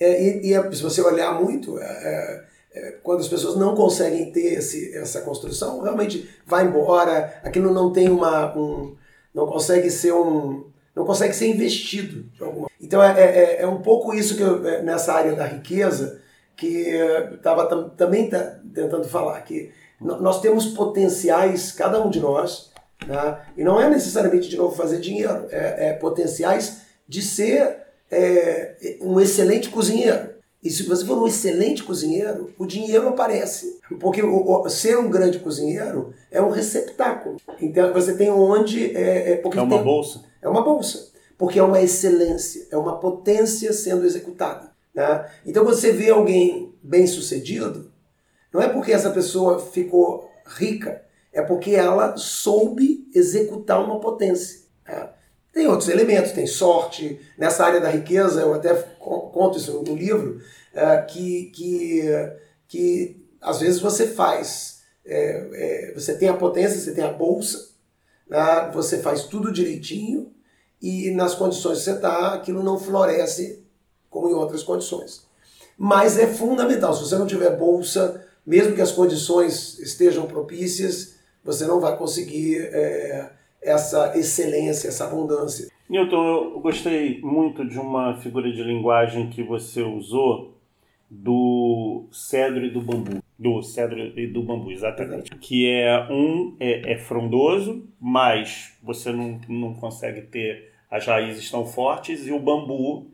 é, 0.00 0.22
e, 0.22 0.48
e 0.48 0.54
é, 0.54 0.72
se 0.72 0.82
você 0.82 1.00
olhar 1.02 1.40
muito, 1.40 1.78
é, 1.78 1.84
é 1.84 2.50
é, 2.72 2.92
quando 3.02 3.20
as 3.20 3.28
pessoas 3.28 3.56
não 3.56 3.74
conseguem 3.74 4.30
ter 4.30 4.54
esse, 4.54 4.96
essa 4.96 5.22
construção, 5.22 5.82
realmente 5.82 6.28
vai 6.46 6.64
embora, 6.64 7.40
aquilo 7.42 7.74
não 7.74 7.92
tem 7.92 8.08
uma. 8.08 8.56
Um, 8.56 8.96
não 9.34 9.46
consegue 9.46 9.90
ser 9.90 10.12
um. 10.12 10.66
não 10.94 11.04
consegue 11.04 11.34
ser 11.34 11.48
investido 11.48 12.22
de 12.30 12.42
alguma 12.42 12.68
Então 12.80 13.02
é, 13.02 13.20
é, 13.20 13.62
é 13.62 13.66
um 13.66 13.82
pouco 13.82 14.14
isso 14.14 14.36
que 14.36 14.42
eu, 14.42 14.60
nessa 14.84 15.12
área 15.12 15.34
da 15.34 15.46
riqueza 15.46 16.20
que 16.56 16.90
estava 17.34 17.66
tam, 17.66 17.88
também 17.90 18.28
tá 18.28 18.58
tentando 18.74 19.08
falar, 19.08 19.40
que 19.40 19.72
nós 20.00 20.40
temos 20.40 20.66
potenciais, 20.66 21.72
cada 21.72 22.04
um 22.04 22.10
de 22.10 22.20
nós, 22.20 22.70
né? 23.06 23.38
e 23.56 23.64
não 23.64 23.80
é 23.80 23.88
necessariamente 23.88 24.48
de 24.48 24.58
novo 24.58 24.76
fazer 24.76 25.00
dinheiro, 25.00 25.46
é 25.50 25.94
potenciais 25.94 26.82
de 27.08 27.22
ser 27.22 27.78
é, 28.10 28.98
um 29.00 29.20
excelente 29.20 29.70
cozinheiro. 29.70 30.30
E 30.62 30.68
se 30.68 30.82
você 30.82 31.06
for 31.06 31.16
um 31.16 31.26
excelente 31.26 31.82
cozinheiro, 31.82 32.52
o 32.58 32.66
dinheiro 32.66 33.08
aparece. 33.08 33.80
Porque 33.98 34.22
o, 34.22 34.62
o, 34.62 34.68
ser 34.68 34.98
um 34.98 35.08
grande 35.08 35.38
cozinheiro 35.38 36.12
é 36.30 36.40
um 36.40 36.50
receptáculo. 36.50 37.36
Então 37.60 37.92
você 37.92 38.14
tem 38.14 38.30
onde. 38.30 38.94
É, 38.94 39.32
é, 39.32 39.42
é 39.42 39.46
uma 39.62 39.76
tem, 39.76 39.82
bolsa. 39.82 40.22
É 40.42 40.48
uma 40.48 40.62
bolsa. 40.62 41.10
Porque 41.38 41.58
é 41.58 41.62
uma 41.62 41.80
excelência, 41.80 42.66
é 42.70 42.76
uma 42.76 42.98
potência 42.98 43.72
sendo 43.72 44.04
executada. 44.04 44.70
Né? 44.94 45.26
Então 45.46 45.64
você 45.64 45.92
vê 45.92 46.10
alguém 46.10 46.74
bem 46.82 47.06
sucedido, 47.06 47.90
não 48.52 48.60
é 48.60 48.68
porque 48.68 48.92
essa 48.92 49.10
pessoa 49.10 49.58
ficou 49.58 50.28
rica, 50.44 51.02
é 51.32 51.40
porque 51.40 51.70
ela 51.70 52.16
soube 52.16 53.08
executar 53.14 53.82
uma 53.82 54.00
potência. 54.00 54.60
Né? 54.86 55.08
Tem 55.52 55.66
outros 55.66 55.88
elementos, 55.88 56.32
tem 56.32 56.46
sorte. 56.46 57.20
Nessa 57.36 57.64
área 57.64 57.80
da 57.80 57.88
riqueza, 57.88 58.40
eu 58.40 58.54
até 58.54 58.72
conto 58.98 59.58
isso 59.58 59.82
no 59.82 59.94
livro, 59.94 60.40
é, 60.72 60.98
que, 61.02 61.46
que, 61.54 62.02
que 62.68 63.26
às 63.40 63.60
vezes 63.60 63.80
você 63.80 64.06
faz, 64.06 64.82
é, 65.04 65.90
é, 65.90 65.94
você 65.94 66.16
tem 66.16 66.28
a 66.28 66.34
potência, 66.34 66.78
você 66.78 66.92
tem 66.92 67.04
a 67.04 67.12
bolsa, 67.12 67.70
né, 68.28 68.70
você 68.72 68.98
faz 68.98 69.24
tudo 69.24 69.52
direitinho 69.52 70.32
e 70.80 71.10
nas 71.10 71.34
condições 71.34 71.78
que 71.78 71.84
você 71.84 71.92
está, 71.92 72.34
aquilo 72.34 72.62
não 72.62 72.78
floresce 72.78 73.62
como 74.08 74.28
em 74.28 74.34
outras 74.34 74.62
condições. 74.62 75.22
Mas 75.76 76.18
é 76.18 76.26
fundamental, 76.26 76.94
se 76.94 77.02
você 77.02 77.16
não 77.16 77.26
tiver 77.26 77.56
bolsa, 77.56 78.24
mesmo 78.46 78.74
que 78.74 78.80
as 78.80 78.92
condições 78.92 79.78
estejam 79.78 80.26
propícias, 80.26 81.14
você 81.42 81.66
não 81.66 81.80
vai 81.80 81.96
conseguir 81.96 82.58
é, 82.60 83.30
essa 83.62 84.16
excelência, 84.16 84.88
essa 84.88 85.04
abundância. 85.04 85.68
Newton, 85.88 86.24
eu 86.54 86.60
gostei 86.60 87.20
muito 87.20 87.64
de 87.64 87.78
uma 87.78 88.16
figura 88.16 88.50
de 88.52 88.62
linguagem 88.62 89.28
que 89.28 89.42
você 89.42 89.82
usou 89.82 90.56
do 91.10 92.06
cedro 92.12 92.64
e 92.64 92.70
do 92.70 92.80
bambu. 92.80 93.22
Do 93.36 93.62
cedro 93.62 93.98
e 94.18 94.28
do 94.28 94.42
bambu, 94.42 94.70
exatamente. 94.70 95.34
Que 95.36 95.68
é 95.68 96.06
um 96.08 96.54
é, 96.60 96.92
é 96.92 96.98
frondoso, 96.98 97.88
mas 98.00 98.78
você 98.82 99.10
não, 99.10 99.40
não 99.48 99.74
consegue 99.74 100.22
ter 100.22 100.70
as 100.88 101.06
raízes 101.06 101.50
tão 101.50 101.66
fortes, 101.66 102.26
e 102.26 102.32
o 102.32 102.38
bambu, 102.38 103.06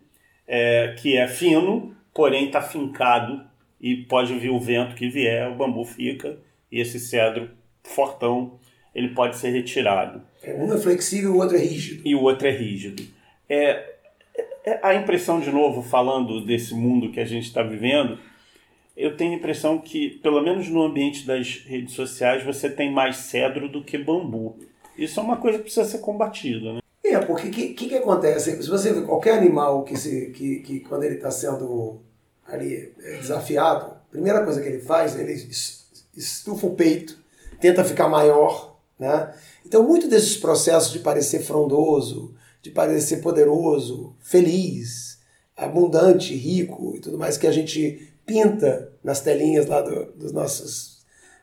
é, 0.46 0.94
que 0.98 1.16
é 1.16 1.26
fino, 1.28 1.94
porém 2.14 2.46
está 2.46 2.60
fincado 2.60 3.42
e 3.80 3.96
pode 3.96 4.34
vir 4.34 4.50
o 4.50 4.60
vento 4.60 4.94
que 4.94 5.08
vier, 5.08 5.50
o 5.50 5.54
bambu 5.54 5.84
fica, 5.84 6.38
e 6.70 6.80
esse 6.80 6.98
cedro 6.98 7.50
fortão 7.82 8.58
ele 8.96 9.10
pode 9.10 9.36
ser 9.36 9.50
retirado. 9.50 10.22
É, 10.42 10.54
um 10.54 10.72
é 10.72 10.78
flexível 10.78 11.34
o 11.34 11.36
outro 11.36 11.54
é 11.54 11.60
rígido. 11.60 12.00
E 12.02 12.14
o 12.14 12.22
outro 12.22 12.48
é 12.48 12.50
rígido. 12.50 13.02
É, 13.46 13.92
é 14.64 14.80
a 14.82 14.94
impressão, 14.94 15.38
de 15.38 15.52
novo, 15.52 15.82
falando 15.82 16.42
desse 16.42 16.74
mundo 16.74 17.12
que 17.12 17.20
a 17.20 17.24
gente 17.26 17.44
está 17.44 17.62
vivendo, 17.62 18.18
eu 18.96 19.14
tenho 19.14 19.34
a 19.34 19.36
impressão 19.36 19.78
que, 19.78 20.18
pelo 20.22 20.40
menos 20.40 20.70
no 20.70 20.82
ambiente 20.82 21.26
das 21.26 21.62
redes 21.66 21.92
sociais, 21.92 22.42
você 22.42 22.70
tem 22.70 22.90
mais 22.90 23.16
cedro 23.16 23.68
do 23.68 23.84
que 23.84 23.98
bambu. 23.98 24.56
Isso 24.96 25.20
é 25.20 25.22
uma 25.22 25.36
coisa 25.36 25.58
que 25.58 25.64
precisa 25.64 25.84
ser 25.84 25.98
combatida, 25.98 26.72
né? 26.72 26.78
É, 27.04 27.18
porque 27.18 27.48
o 27.48 27.50
que, 27.50 27.68
que, 27.74 27.88
que, 27.90 27.96
acontece? 27.96 28.62
Se 28.62 28.68
você 28.68 28.94
vê 28.94 29.02
qualquer 29.02 29.34
animal 29.34 29.84
que, 29.84 29.94
se, 29.94 30.30
que, 30.30 30.60
que 30.60 30.80
quando 30.80 31.04
ele 31.04 31.16
está 31.16 31.30
sendo 31.30 32.00
ali 32.46 32.94
é, 32.98 33.18
desafiado, 33.18 33.84
a 33.84 34.10
primeira 34.10 34.42
coisa 34.42 34.62
que 34.62 34.68
ele 34.68 34.80
faz, 34.80 35.18
ele 35.20 35.34
estufa 36.16 36.66
o 36.66 36.74
peito, 36.74 37.18
tenta 37.60 37.84
ficar 37.84 38.08
maior, 38.08 38.75
né? 38.98 39.32
Então, 39.64 39.82
muito 39.82 40.08
desses 40.08 40.36
processos 40.36 40.92
de 40.92 41.00
parecer 41.00 41.40
frondoso, 41.40 42.34
de 42.62 42.70
parecer 42.70 43.18
poderoso, 43.18 44.14
feliz, 44.20 45.18
abundante, 45.56 46.34
rico 46.34 46.94
e 46.96 47.00
tudo 47.00 47.18
mais 47.18 47.36
que 47.36 47.46
a 47.46 47.52
gente 47.52 48.12
pinta 48.24 48.92
nas 49.02 49.20
telinhas 49.20 49.66
lá 49.66 49.80
do, 49.80 50.12
das 50.12 50.32
nossas 50.32 50.96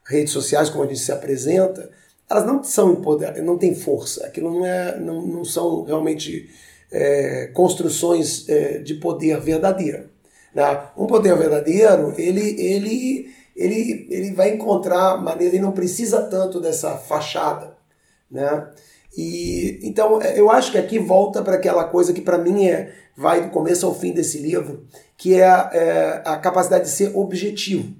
redes 0.06 0.34
sociais, 0.34 0.70
como 0.70 0.84
a 0.84 0.88
gente 0.88 1.00
se 1.00 1.12
apresenta, 1.12 1.90
elas 2.30 2.46
não 2.46 2.64
são 2.64 2.94
empoderadas, 2.94 3.44
não 3.44 3.58
têm 3.58 3.74
força. 3.74 4.26
Aquilo 4.26 4.52
não, 4.52 4.66
é, 4.66 5.00
não, 5.00 5.26
não 5.26 5.46
são 5.46 5.84
realmente 5.84 6.50
é, 6.92 7.48
construções 7.54 8.48
é, 8.50 8.80
de 8.80 8.96
poder 8.96 9.40
verdadeiro. 9.40 10.10
Né? 10.54 10.82
Um 10.98 11.08
poder 11.08 11.36
verdadeiro, 11.38 12.14
ele, 12.18 12.62
ele 12.62 13.34
ele, 13.56 14.08
ele 14.10 14.32
vai 14.34 14.54
encontrar 14.54 15.22
maneira, 15.22 15.56
ele 15.56 15.64
não 15.64 15.72
precisa 15.72 16.22
tanto 16.24 16.60
dessa 16.60 16.98
fachada, 16.98 17.76
né? 18.30 18.68
E 19.16 19.80
então 19.84 20.20
eu 20.22 20.50
acho 20.50 20.72
que 20.72 20.78
aqui 20.78 20.98
volta 20.98 21.42
para 21.44 21.56
aquela 21.56 21.84
coisa 21.84 22.14
que 22.14 22.22
para 22.22 22.38
mim 22.38 22.66
é 22.66 22.94
vai 23.16 23.42
do 23.44 23.52
começo 23.52 23.86
ao 23.86 23.94
fim 23.94 24.12
desse 24.12 24.40
livro, 24.40 24.88
que 25.16 25.36
é, 25.36 25.46
é 25.46 26.22
a 26.26 26.36
capacidade 26.38 26.86
de 26.86 26.90
ser 26.90 27.16
objetivo, 27.16 27.94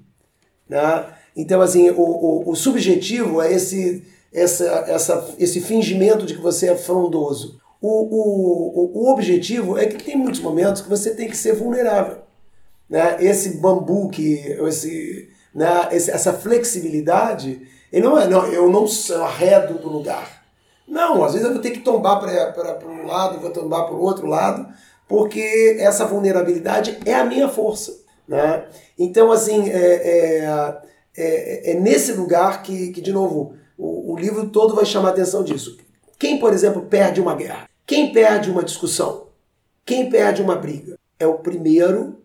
né? 0.68 1.06
Então 1.36 1.60
assim 1.60 1.88
o, 1.90 2.00
o, 2.00 2.50
o, 2.50 2.56
subjetivo 2.56 3.40
é 3.40 3.52
esse 3.52 4.02
essa, 4.32 4.64
essa 4.88 5.34
esse 5.38 5.60
fingimento 5.60 6.26
de 6.26 6.34
que 6.34 6.40
você 6.40 6.68
é 6.68 6.76
frondoso. 6.76 7.60
O, 7.80 7.88
o, 7.88 9.02
o 9.04 9.12
objetivo 9.12 9.78
é 9.78 9.86
que 9.86 10.02
tem 10.02 10.16
muitos 10.16 10.40
momentos 10.40 10.82
que 10.82 10.88
você 10.88 11.14
tem 11.14 11.28
que 11.28 11.36
ser 11.36 11.54
vulnerável. 11.54 12.18
Né? 12.88 13.18
Esse 13.20 13.58
bambu 13.58 14.08
que 14.08 14.36
esse 14.66 15.28
né, 15.54 15.88
essa 15.90 16.32
flexibilidade, 16.32 17.66
ele 17.92 18.04
não 18.04 18.18
é, 18.18 18.26
não, 18.26 18.46
eu 18.46 18.68
não 18.68 18.86
arredo 19.22 19.74
do 19.74 19.88
lugar. 19.88 20.44
Não, 20.86 21.24
às 21.24 21.32
vezes 21.32 21.46
eu 21.46 21.54
vou 21.54 21.62
ter 21.62 21.70
que 21.70 21.80
tombar 21.80 22.18
para 22.20 22.86
um 22.86 23.06
lado, 23.06 23.40
vou 23.40 23.50
tombar 23.50 23.86
para 23.86 23.94
o 23.94 24.02
outro 24.02 24.26
lado, 24.26 24.66
porque 25.08 25.76
essa 25.78 26.04
vulnerabilidade 26.04 26.98
é 27.06 27.14
a 27.14 27.24
minha 27.24 27.48
força. 27.48 27.96
Né? 28.26 28.66
Então, 28.98 29.30
assim, 29.30 29.70
é, 29.70 29.78
é, 29.78 30.82
é, 31.16 31.70
é 31.72 31.74
nesse 31.74 32.12
lugar 32.12 32.62
que, 32.62 32.90
que 32.90 33.00
de 33.00 33.12
novo, 33.12 33.54
o, 33.78 34.12
o 34.12 34.16
livro 34.18 34.48
todo 34.48 34.74
vai 34.74 34.84
chamar 34.84 35.10
atenção 35.10 35.44
disso. 35.44 35.78
Quem, 36.18 36.38
por 36.38 36.52
exemplo, 36.52 36.82
perde 36.82 37.20
uma 37.20 37.34
guerra? 37.34 37.68
Quem 37.86 38.12
perde 38.12 38.50
uma 38.50 38.64
discussão? 38.64 39.28
Quem 39.84 40.08
perde 40.08 40.42
uma 40.42 40.56
briga? 40.56 40.98
É 41.18 41.26
o 41.26 41.38
primeiro 41.38 42.22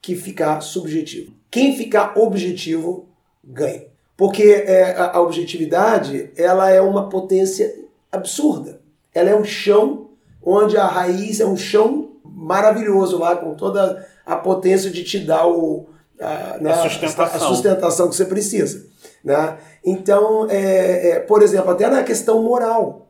que 0.00 0.14
ficar 0.14 0.60
subjetivo. 0.60 1.35
Quem 1.50 1.76
ficar 1.76 2.18
objetivo 2.18 3.06
ganha. 3.44 3.86
Porque 4.16 4.42
é, 4.42 4.92
a, 4.96 5.16
a 5.16 5.20
objetividade 5.20 6.30
ela 6.36 6.70
é 6.70 6.80
uma 6.80 7.08
potência 7.08 7.74
absurda. 8.10 8.80
Ela 9.14 9.30
é 9.30 9.36
um 9.36 9.44
chão 9.44 10.10
onde 10.42 10.76
a 10.76 10.86
raiz 10.86 11.40
é 11.40 11.46
um 11.46 11.56
chão 11.56 12.12
maravilhoso 12.24 13.18
lá, 13.18 13.36
com 13.36 13.54
toda 13.54 14.06
a 14.24 14.36
potência 14.36 14.90
de 14.90 15.02
te 15.02 15.18
dar 15.18 15.46
o, 15.46 15.86
a, 16.20 16.58
né, 16.60 16.72
a, 16.72 16.88
sustentação. 16.88 17.24
a, 17.24 17.48
sustentação. 17.48 18.08
que 18.08 18.16
você 18.16 18.24
precisa. 18.24 18.86
Né? 19.24 19.58
Então, 19.84 20.46
é, 20.48 21.10
é, 21.10 21.20
por 21.20 21.42
exemplo, 21.42 21.70
até 21.70 21.88
na 21.88 22.02
questão 22.02 22.42
moral. 22.42 23.08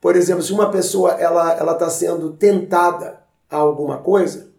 Por 0.00 0.16
exemplo, 0.16 0.42
se 0.42 0.52
uma 0.52 0.70
pessoa 0.70 1.12
ela 1.12 1.72
está 1.72 1.88
sendo 1.88 2.32
tentada 2.32 3.20
a 3.48 3.56
alguma 3.56 3.98
coisa, 3.98 4.51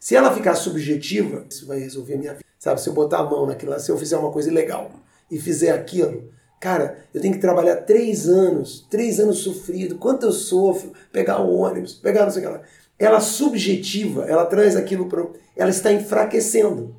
se 0.00 0.14
ela 0.14 0.34
ficar 0.34 0.54
subjetiva, 0.54 1.44
isso 1.48 1.66
vai 1.66 1.78
resolver 1.78 2.14
a 2.14 2.18
minha 2.18 2.32
vida. 2.32 2.44
Sabe, 2.58 2.80
se 2.80 2.88
eu 2.88 2.92
botar 2.92 3.18
a 3.18 3.24
mão 3.24 3.46
naquilo 3.46 3.72
lá, 3.72 3.78
se 3.78 3.90
eu 3.90 3.98
fizer 3.98 4.16
uma 4.16 4.30
coisa 4.30 4.50
ilegal 4.50 4.90
e 5.30 5.38
fizer 5.38 5.70
aquilo, 5.70 6.30
cara, 6.60 6.98
eu 7.14 7.20
tenho 7.20 7.34
que 7.34 7.40
trabalhar 7.40 7.76
três 7.76 8.28
anos, 8.28 8.86
três 8.90 9.20
anos 9.20 9.38
sofrido, 9.38 9.96
quanto 9.96 10.26
eu 10.26 10.32
sofro, 10.32 10.92
pegar 11.12 11.40
o 11.40 11.54
ônibus, 11.54 11.94
pegar 11.94 12.24
não 12.24 12.30
sei 12.30 12.44
o 12.44 12.46
que 12.46 12.52
lá. 12.52 12.62
Ela 12.98 13.20
subjetiva, 13.20 14.24
ela 14.24 14.44
traz 14.44 14.74
aquilo 14.74 15.06
para. 15.06 15.24
Ela 15.56 15.70
está 15.70 15.92
enfraquecendo. 15.92 16.96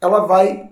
Ela 0.00 0.20
vai 0.20 0.70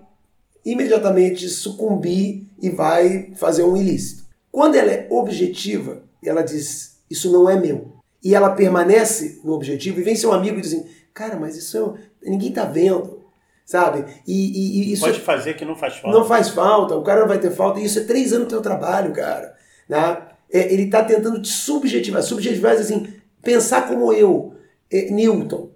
imediatamente 0.63 1.49
sucumbir 1.49 2.47
e 2.61 2.69
vai 2.69 3.33
fazer 3.35 3.63
um 3.63 3.75
ilícito. 3.75 4.23
Quando 4.49 4.75
ela 4.75 4.91
é 4.91 5.07
objetiva, 5.09 6.03
ela 6.23 6.41
diz: 6.41 6.99
Isso 7.09 7.31
não 7.31 7.49
é 7.49 7.59
meu. 7.59 7.93
E 8.23 8.33
ela 8.33 8.51
permanece 8.51 9.41
no 9.43 9.53
objetivo 9.53 9.99
e 9.99 10.03
vem 10.03 10.15
seu 10.15 10.31
amigo 10.31 10.57
e 10.57 10.61
diz 10.61 10.73
assim: 10.73 10.85
Cara, 11.13 11.35
mas 11.35 11.55
isso 11.55 11.97
é, 12.23 12.29
ninguém 12.29 12.51
tá 12.51 12.65
vendo, 12.65 13.21
sabe? 13.65 14.05
E, 14.27 14.89
e, 14.89 14.93
isso 14.93 15.05
pode 15.05 15.19
fazer 15.19 15.55
que 15.55 15.65
não 15.65 15.75
faz 15.75 15.97
falta. 15.97 16.17
Não 16.17 16.25
faz 16.25 16.49
falta, 16.49 16.95
o 16.95 17.03
cara 17.03 17.21
não 17.21 17.27
vai 17.27 17.39
ter 17.39 17.51
falta. 17.51 17.79
E 17.79 17.85
isso 17.85 17.99
é 17.99 18.03
três 18.03 18.31
anos 18.33 18.47
do 18.47 18.51
teu 18.51 18.61
trabalho, 18.61 19.13
cara. 19.13 19.55
Né? 19.87 20.21
É, 20.51 20.73
ele 20.73 20.89
tá 20.89 21.03
tentando 21.03 21.41
te 21.41 21.49
subjetivar, 21.49 22.23
subjetivar 22.23 22.73
assim, 22.73 23.13
pensar 23.41 23.87
como 23.87 24.13
eu, 24.13 24.55
é, 24.89 25.09
Newton, 25.11 25.69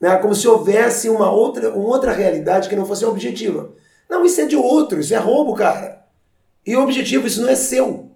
né? 0.00 0.16
Como 0.16 0.34
se 0.34 0.46
houvesse 0.46 1.08
uma 1.08 1.30
outra, 1.30 1.70
uma 1.74 1.88
outra 1.88 2.12
realidade 2.12 2.68
que 2.68 2.76
não 2.76 2.86
fosse 2.86 3.04
objetiva. 3.04 3.72
Não, 4.08 4.24
isso 4.24 4.40
é 4.40 4.46
de 4.46 4.56
outro, 4.56 5.00
isso 5.00 5.14
é 5.14 5.18
roubo, 5.18 5.54
cara. 5.54 6.04
E 6.66 6.76
objetivo, 6.76 7.26
isso 7.26 7.42
não 7.42 7.48
é 7.48 7.54
seu. 7.54 8.10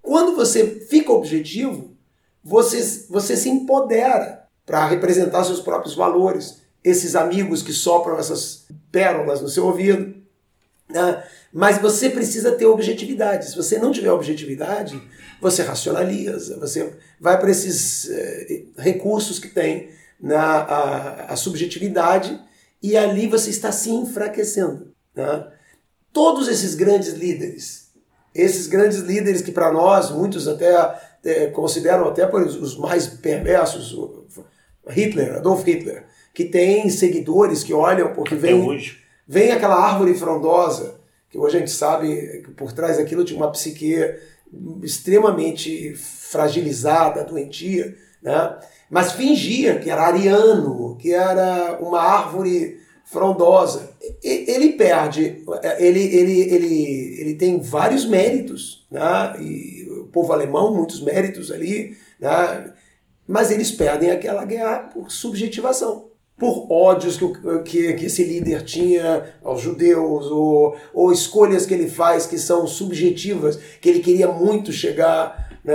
Quando 0.00 0.36
você 0.36 0.66
fica 0.88 1.12
objetivo, 1.12 1.96
você, 2.42 3.06
você 3.08 3.36
se 3.36 3.48
empodera 3.48 4.43
para 4.66 4.86
representar 4.86 5.44
seus 5.44 5.60
próprios 5.60 5.94
valores, 5.94 6.62
esses 6.82 7.14
amigos 7.14 7.62
que 7.62 7.72
sopram 7.72 8.18
essas 8.18 8.66
pérolas 8.90 9.40
no 9.40 9.48
seu 9.48 9.66
ouvido. 9.66 10.14
Né? 10.88 11.24
Mas 11.52 11.78
você 11.78 12.10
precisa 12.10 12.52
ter 12.52 12.66
objetividade. 12.66 13.48
Se 13.50 13.56
você 13.56 13.78
não 13.78 13.92
tiver 13.92 14.10
objetividade, 14.10 15.00
você 15.40 15.62
racionaliza, 15.62 16.58
você 16.58 16.94
vai 17.20 17.38
para 17.38 17.50
esses 17.50 18.08
eh, 18.10 18.64
recursos 18.76 19.38
que 19.38 19.48
tem 19.48 19.90
na 20.20 20.40
a, 20.40 21.32
a, 21.32 21.36
subjetividade 21.36 22.40
e 22.82 22.96
ali 22.96 23.28
você 23.28 23.50
está 23.50 23.70
se 23.70 23.90
enfraquecendo. 23.90 24.92
Né? 25.14 25.46
Todos 26.12 26.48
esses 26.48 26.74
grandes 26.74 27.12
líderes, 27.12 27.90
esses 28.34 28.66
grandes 28.66 28.98
líderes 28.98 29.42
que 29.42 29.52
para 29.52 29.72
nós, 29.72 30.10
muitos 30.10 30.48
até 30.48 30.74
é, 31.24 31.46
consideram 31.48 32.08
até 32.08 32.26
por 32.26 32.42
os 32.42 32.76
mais 32.76 33.06
perversos, 33.06 33.96
Hitler, 34.88 35.36
Adolf 35.36 35.64
Hitler, 35.64 36.04
que 36.32 36.44
tem 36.44 36.88
seguidores 36.90 37.62
que 37.62 37.72
olham 37.72 38.12
porque 38.12 38.34
vem, 38.34 38.80
vem 39.26 39.52
aquela 39.52 39.76
árvore 39.76 40.14
frondosa, 40.14 41.00
que 41.30 41.38
hoje 41.38 41.56
a 41.56 41.60
gente 41.60 41.70
sabe 41.70 42.42
que 42.44 42.50
por 42.52 42.72
trás 42.72 42.96
daquilo 42.96 43.24
tinha 43.24 43.38
uma 43.38 43.50
psique 43.50 43.96
extremamente 44.82 45.94
fragilizada, 45.94 47.24
doentia, 47.24 47.94
né? 48.22 48.56
mas 48.90 49.12
fingia 49.12 49.78
que 49.78 49.90
era 49.90 50.02
ariano, 50.02 50.96
que 50.96 51.12
era 51.12 51.78
uma 51.80 52.00
árvore 52.00 52.78
frondosa. 53.04 53.90
Ele 54.22 54.72
perde, 54.72 55.42
ele, 55.78 56.00
ele, 56.00 56.40
ele, 56.40 57.20
ele 57.20 57.34
tem 57.34 57.60
vários 57.60 58.04
méritos, 58.04 58.86
né? 58.90 59.36
e 59.40 59.88
o 59.90 60.04
povo 60.04 60.32
alemão, 60.32 60.74
muitos 60.74 61.02
méritos 61.02 61.50
ali, 61.50 61.96
né? 62.20 62.72
Mas 63.26 63.50
eles 63.50 63.70
perdem 63.70 64.10
aquela 64.10 64.44
guerra 64.44 64.90
por 64.92 65.10
subjetivação 65.10 66.14
por 66.36 66.66
ódios 66.70 67.16
que, 67.16 67.28
que, 67.64 67.92
que, 67.94 68.06
esse 68.06 68.24
líder 68.24 68.62
tinha 68.64 69.34
aos 69.42 69.60
judeus, 69.60 70.26
ou, 70.26 70.76
ou 70.92 71.12
escolhas 71.12 71.64
que 71.64 71.72
ele 71.72 71.88
faz 71.88 72.26
que 72.26 72.38
são 72.38 72.66
subjetivas, 72.66 73.56
que 73.80 73.88
ele 73.88 74.00
queria 74.00 74.26
muito 74.28 74.72
chegar 74.72 75.58
na 75.64 75.74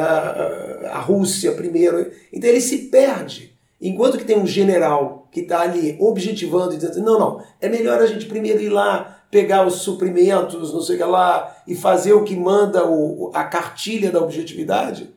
a 0.91 0.99
Rússia 0.99 1.53
primeiro. 1.53 2.11
Então 2.31 2.49
ele 2.49 2.61
se 2.61 2.77
perde. 2.89 3.57
Enquanto 3.81 4.17
que 4.17 4.25
tem 4.25 4.37
um 4.37 4.45
general 4.45 5.27
que 5.31 5.39
está 5.41 5.61
ali 5.61 5.97
objetivando 5.99 6.73
e 6.73 6.77
dizendo, 6.77 7.01
não, 7.01 7.19
não, 7.19 7.43
é 7.61 7.69
melhor 7.69 8.01
a 8.01 8.05
gente 8.05 8.25
primeiro 8.25 8.61
ir 8.61 8.69
lá, 8.69 9.23
pegar 9.31 9.65
os 9.65 9.75
suprimentos, 9.75 10.73
não 10.73 10.81
sei 10.81 10.95
o 10.95 10.99
que 10.99 11.05
lá, 11.05 11.55
e 11.65 11.75
fazer 11.75 12.11
o 12.13 12.23
que 12.23 12.35
manda 12.35 12.85
o, 12.85 13.31
a 13.33 13.45
cartilha 13.45 14.11
da 14.11 14.21
objetividade. 14.21 15.09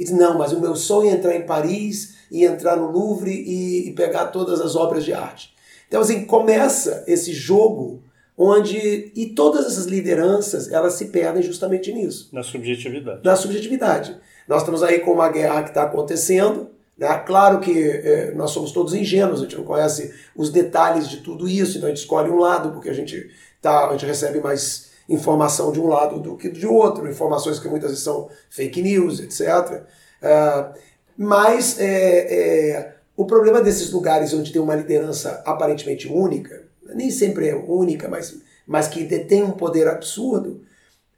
E 0.00 0.04
diz, 0.04 0.14
não, 0.14 0.38
mas 0.38 0.50
o 0.50 0.58
meu 0.58 0.74
sonho 0.74 1.10
é 1.10 1.12
entrar 1.12 1.36
em 1.36 1.44
Paris 1.44 2.14
e 2.32 2.46
entrar 2.46 2.74
no 2.74 2.90
Louvre 2.90 3.30
e, 3.30 3.90
e 3.90 3.92
pegar 3.92 4.28
todas 4.28 4.58
as 4.58 4.74
obras 4.74 5.04
de 5.04 5.12
arte. 5.12 5.54
Então, 5.86 6.00
assim, 6.00 6.24
começa 6.24 7.04
esse 7.06 7.34
jogo 7.34 8.02
onde 8.34 9.12
e 9.14 9.26
todas 9.34 9.66
essas 9.66 9.84
lideranças 9.84 10.72
elas 10.72 10.94
se 10.94 11.08
perdem 11.08 11.42
justamente 11.42 11.92
nisso 11.92 12.30
na 12.32 12.42
subjetividade 12.42 13.20
na 13.22 13.36
subjetividade 13.36 14.16
nós 14.48 14.62
estamos 14.62 14.82
aí 14.82 15.00
com 15.00 15.12
uma 15.12 15.28
guerra 15.28 15.62
que 15.62 15.68
está 15.68 15.82
acontecendo 15.82 16.70
né? 16.96 17.18
claro 17.18 17.60
que 17.60 17.70
é, 17.70 18.32
nós 18.34 18.50
somos 18.50 18.72
todos 18.72 18.94
ingênuos 18.94 19.40
a 19.40 19.42
gente 19.42 19.58
não 19.58 19.64
conhece 19.64 20.14
os 20.34 20.48
detalhes 20.48 21.10
de 21.10 21.18
tudo 21.18 21.46
isso 21.46 21.76
então 21.76 21.86
a 21.86 21.90
gente 21.90 22.00
escolhe 22.00 22.30
um 22.30 22.38
lado 22.38 22.72
porque 22.72 22.88
a 22.88 22.94
gente 22.94 23.30
tá 23.60 23.88
a 23.88 23.92
gente 23.92 24.06
recebe 24.06 24.40
mais 24.40 24.89
informação 25.10 25.72
de 25.72 25.80
um 25.80 25.86
lado 25.86 26.18
do 26.20 26.36
que 26.36 26.48
de 26.48 26.66
outro 26.66 27.10
informações 27.10 27.58
que 27.58 27.68
muitas 27.68 27.90
vezes 27.90 28.04
são 28.04 28.30
fake 28.48 28.80
news 28.80 29.20
etc 29.20 29.84
uh, 30.22 30.78
mas 31.22 31.78
é, 31.78 32.76
é, 32.78 32.94
o 33.14 33.26
problema 33.26 33.60
desses 33.60 33.92
lugares 33.92 34.32
onde 34.32 34.50
tem 34.50 34.62
uma 34.62 34.74
liderança 34.74 35.42
aparentemente 35.44 36.08
única, 36.08 36.62
nem 36.94 37.10
sempre 37.10 37.50
é 37.50 37.54
única, 37.54 38.08
mas, 38.08 38.40
mas 38.66 38.88
que 38.88 39.04
detém 39.04 39.42
um 39.42 39.50
poder 39.50 39.86
absurdo, 39.86 40.62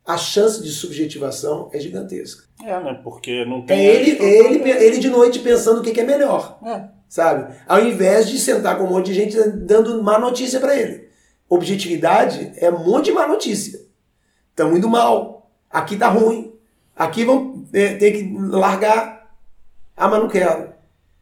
a 0.05 0.17
chance 0.17 0.61
de 0.61 0.71
subjetivação 0.71 1.71
é 1.73 1.79
gigantesca. 1.79 2.43
É, 2.61 2.81
né? 2.81 3.01
Porque 3.05 3.45
não 3.45 3.65
tem. 3.65 3.79
É 3.79 3.95
ele, 3.95 4.21
ele, 4.21 4.71
ele 4.71 4.99
de 4.99 5.09
noite 5.09 5.39
pensando 5.39 5.79
o 5.79 5.83
que 5.85 6.01
é 6.01 6.05
melhor. 6.05 6.59
É. 6.67 6.89
Sabe? 7.09 7.55
Ao 7.69 7.81
invés 7.81 8.29
de 8.29 8.37
sentar 8.41 8.77
com 8.77 8.83
um 8.83 8.91
monte 8.91 9.07
de 9.07 9.15
gente 9.15 9.41
dando 9.51 10.03
má 10.03 10.19
notícia 10.19 10.59
para 10.59 10.75
ele. 10.75 11.09
Objetividade 11.55 12.53
é 12.57 12.71
um 12.71 12.85
monte 12.85 13.07
de 13.07 13.13
má 13.13 13.27
notícia. 13.27 13.81
Estamos 14.51 14.79
indo 14.79 14.89
mal. 14.89 15.51
Aqui 15.71 15.97
tá 15.97 16.09
ruim. 16.09 16.53
Aqui 16.95 17.25
vão 17.25 17.65
é, 17.73 17.95
ter 17.95 18.13
que 18.13 18.35
largar 18.39 19.23
ah, 19.97 20.09
mas 20.09 20.21
não 20.21 20.29
quero. 20.29 20.73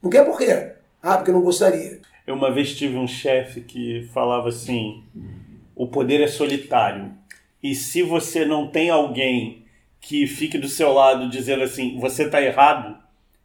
Não 0.03 0.11
quer 0.11 0.25
por 0.25 0.38
quê? 0.38 0.73
Ah, 1.03 1.16
porque 1.16 1.31
eu 1.31 1.35
não 1.35 1.43
gostaria. 1.43 2.01
Eu 2.27 2.35
uma 2.35 2.53
vez 2.53 2.75
tive 2.75 2.97
um 2.97 3.07
chefe 3.07 3.61
que 3.61 4.09
falava 4.12 4.49
assim: 4.49 5.05
o 5.75 5.87
poder 5.87 6.21
é 6.21 6.29
solitário. 6.29 7.12
E 7.62 7.75
se 7.75 8.03
você 8.03 8.45
não 8.45 8.69
tem 8.69 8.88
alguém 8.88 9.64
que 10.01 10.27
fique 10.27 10.57
do 10.57 10.69
seu 10.69 10.93
lado 10.93 11.29
dizendo 11.29 11.62
assim, 11.62 11.99
você 11.99 12.25
está 12.25 12.40
errado, 12.40 12.97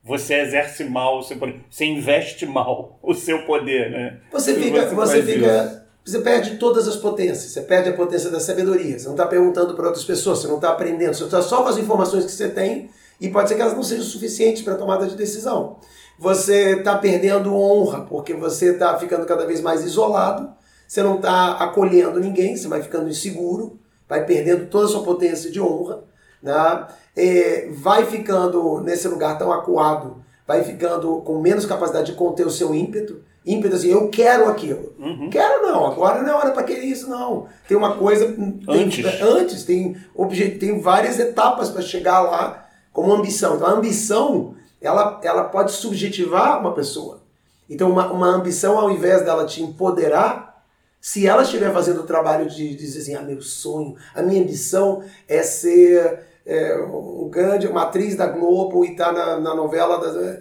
você 0.01 0.35
exerce 0.35 0.85
mal 0.85 1.19
o 1.19 1.23
seu 1.23 1.37
poder, 1.37 1.59
você 1.69 1.83
investe 1.83 2.45
mal 2.45 2.97
o 3.03 3.13
seu 3.13 3.43
poder, 3.45 3.91
né? 3.91 4.19
Você 4.31 4.55
fica, 4.55 4.87
você, 4.87 4.95
você 4.95 5.23
fica, 5.23 5.84
você 6.05 6.19
perde 6.19 6.57
todas 6.57 6.87
as 6.87 6.95
potências. 6.95 7.51
Você 7.51 7.61
perde 7.61 7.89
a 7.89 7.93
potência 7.93 8.29
da 8.29 8.39
sabedoria. 8.39 8.99
Você 8.99 9.05
não 9.05 9.15
está 9.15 9.25
perguntando 9.25 9.73
para 9.73 9.87
outras 9.87 10.05
pessoas, 10.05 10.39
você 10.39 10.47
não 10.47 10.55
está 10.55 10.69
aprendendo, 10.69 11.15
você 11.15 11.23
está 11.23 11.41
só 11.41 11.63
com 11.63 11.69
as 11.69 11.77
informações 11.77 12.25
que 12.25 12.31
você 12.31 12.47
tem 12.47 12.91
e 13.19 13.27
pode 13.29 13.49
ser 13.49 13.55
que 13.55 13.61
elas 13.61 13.73
não 13.73 13.81
sejam 13.81 14.05
suficientes 14.05 14.61
para 14.61 14.73
a 14.73 14.77
tomada 14.77 15.07
de 15.07 15.15
decisão. 15.15 15.77
Você 16.19 16.77
está 16.77 16.95
perdendo 16.97 17.55
honra, 17.55 18.01
porque 18.01 18.33
você 18.35 18.73
está 18.73 18.97
ficando 18.99 19.25
cada 19.25 19.45
vez 19.45 19.61
mais 19.61 19.83
isolado, 19.83 20.53
você 20.87 21.01
não 21.01 21.15
está 21.15 21.53
acolhendo 21.53 22.19
ninguém, 22.19 22.55
você 22.55 22.67
vai 22.67 22.83
ficando 22.83 23.09
inseguro, 23.09 23.79
vai 24.07 24.25
perdendo 24.25 24.67
toda 24.67 24.85
a 24.85 24.89
sua 24.89 25.03
potência 25.03 25.49
de 25.49 25.59
honra, 25.59 26.03
né? 26.41 26.87
É, 27.17 27.69
vai 27.71 28.05
ficando 28.05 28.79
nesse 28.81 29.07
lugar 29.07 29.37
tão 29.37 29.51
acuado, 29.51 30.23
vai 30.45 30.63
ficando 30.63 31.21
com 31.21 31.39
menos 31.41 31.65
capacidade 31.65 32.11
de 32.11 32.17
conter 32.17 32.45
o 32.45 32.51
seu 32.51 32.75
ímpeto, 32.75 33.23
ímpeto 33.45 33.75
assim, 33.75 33.89
eu 33.89 34.09
quero 34.09 34.49
aquilo. 34.49 34.93
Uhum. 34.97 35.29
Quero 35.29 35.61
não, 35.61 35.85
agora 35.85 36.21
não 36.21 36.29
é 36.29 36.33
hora 36.33 36.51
para 36.51 36.63
querer 36.63 36.85
isso, 36.85 37.09
não. 37.09 37.47
Tem 37.67 37.77
uma 37.77 37.95
coisa. 37.95 38.25
Antes. 38.67 39.05
Tem, 39.05 39.21
antes, 39.21 39.63
tem, 39.63 40.57
tem 40.57 40.79
várias 40.81 41.19
etapas 41.19 41.69
para 41.69 41.81
chegar 41.81 42.21
lá 42.21 42.67
como 42.91 43.13
ambição. 43.13 43.55
Então 43.55 43.67
a 43.67 43.71
ambição, 43.71 44.55
ela, 44.81 45.19
ela 45.23 45.43
pode 45.43 45.71
subjetivar 45.73 46.59
uma 46.59 46.73
pessoa. 46.73 47.21
Então 47.69 47.91
uma, 47.91 48.11
uma 48.11 48.27
ambição, 48.27 48.79
ao 48.79 48.89
invés 48.89 49.23
dela 49.23 49.45
te 49.45 49.61
empoderar, 49.61 50.63
se 50.99 51.27
ela 51.27 51.43
estiver 51.43 51.71
fazendo 51.71 52.01
o 52.01 52.05
trabalho 52.05 52.49
de, 52.49 52.69
de 52.69 52.75
dizer 52.75 52.99
assim, 53.01 53.15
ah, 53.15 53.21
meu 53.21 53.41
sonho, 53.41 53.95
a 54.15 54.23
minha 54.23 54.41
ambição 54.41 55.03
é 55.27 55.43
ser 55.43 56.19
é, 56.45 56.77
um 56.77 57.29
grande, 57.29 57.67
uma 57.67 57.83
atriz 57.83 58.15
da 58.15 58.25
Globo 58.27 58.83
e 58.83 58.91
estar 58.91 59.13
tá 59.13 59.13
na, 59.13 59.39
na 59.39 59.55
novela, 59.55 59.99
das, 59.99 60.39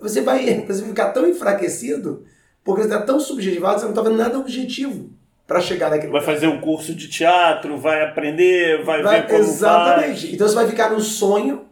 você, 0.00 0.22
vai, 0.22 0.62
você 0.66 0.80
vai 0.80 0.88
ficar 0.88 1.10
tão 1.10 1.28
enfraquecido 1.28 2.24
porque 2.66 2.82
você 2.82 2.88
está 2.88 3.00
tão 3.00 3.20
subjetivado, 3.20 3.78
você 3.78 3.84
não 3.84 3.92
está 3.92 4.02
vendo 4.02 4.16
nada 4.16 4.36
objetivo 4.36 5.08
para 5.46 5.60
chegar 5.60 5.88
naquele 5.88 6.10
Vai 6.10 6.20
fazer 6.20 6.48
um 6.48 6.60
curso 6.60 6.92
de 6.92 7.08
teatro, 7.08 7.78
vai 7.78 8.02
aprender, 8.02 8.82
vai, 8.82 9.02
vai 9.02 9.20
ver 9.20 9.28
como 9.28 9.38
Exatamente. 9.38 10.22
Faz. 10.22 10.34
Então 10.34 10.48
você 10.48 10.54
vai 10.56 10.66
ficar 10.66 10.90
no 10.90 10.98
sonho 10.98 11.66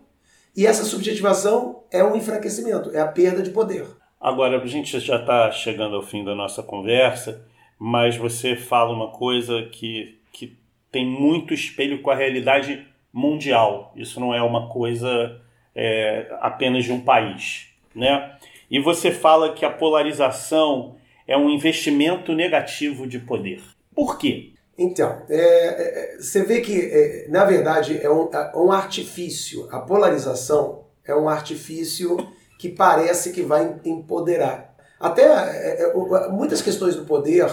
e 0.56 0.64
essa 0.64 0.84
subjetivação 0.84 1.82
é 1.90 2.04
um 2.04 2.14
enfraquecimento, 2.14 2.92
é 2.94 3.00
a 3.00 3.08
perda 3.08 3.42
de 3.42 3.50
poder. 3.50 3.84
Agora, 4.20 4.62
a 4.62 4.66
gente 4.66 4.98
já 5.00 5.16
está 5.16 5.50
chegando 5.50 5.96
ao 5.96 6.02
fim 6.02 6.24
da 6.24 6.34
nossa 6.34 6.62
conversa, 6.62 7.44
mas 7.76 8.16
você 8.16 8.54
fala 8.54 8.94
uma 8.94 9.10
coisa 9.10 9.68
que, 9.72 10.20
que 10.32 10.56
tem 10.92 11.04
muito 11.04 11.52
espelho 11.52 12.00
com 12.02 12.10
a 12.10 12.14
realidade 12.14 12.86
mundial. 13.12 13.92
Isso 13.96 14.20
não 14.20 14.32
é 14.32 14.40
uma 14.40 14.68
coisa 14.68 15.40
é, 15.74 16.32
apenas 16.40 16.84
de 16.84 16.92
um 16.92 17.00
país. 17.00 17.68
Né? 17.94 18.36
E 18.74 18.80
você 18.80 19.12
fala 19.12 19.52
que 19.54 19.64
a 19.64 19.70
polarização 19.70 20.96
é 21.28 21.36
um 21.36 21.48
investimento 21.48 22.32
negativo 22.34 23.06
de 23.06 23.20
poder. 23.20 23.62
Por 23.94 24.18
quê? 24.18 24.52
Então, 24.76 25.22
é, 25.30 25.36
é, 25.38 26.16
você 26.18 26.42
vê 26.42 26.60
que, 26.60 26.80
é, 26.80 27.28
na 27.28 27.44
verdade, 27.44 28.00
é 28.02 28.10
um, 28.10 28.28
é 28.32 28.56
um 28.56 28.72
artifício. 28.72 29.68
A 29.70 29.78
polarização 29.78 30.86
é 31.04 31.14
um 31.14 31.28
artifício 31.28 32.16
que 32.58 32.68
parece 32.68 33.30
que 33.30 33.42
vai 33.42 33.78
empoderar. 33.84 34.74
Até 34.98 35.22
é, 35.22 35.82
é, 35.84 36.28
muitas 36.32 36.60
questões 36.60 36.96
do 36.96 37.04
poder, 37.04 37.46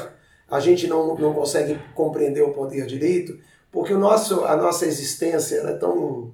a 0.50 0.60
gente 0.60 0.88
não, 0.88 1.16
não 1.16 1.36
consegue 1.36 1.80
compreender 1.94 2.42
o 2.42 2.52
poder 2.52 2.88
direito, 2.88 3.38
porque 3.72 3.94
o 3.94 4.00
nosso, 4.00 4.44
a 4.44 4.58
nossa 4.58 4.88
existência 4.88 5.58
é 5.58 5.74
tão 5.74 6.34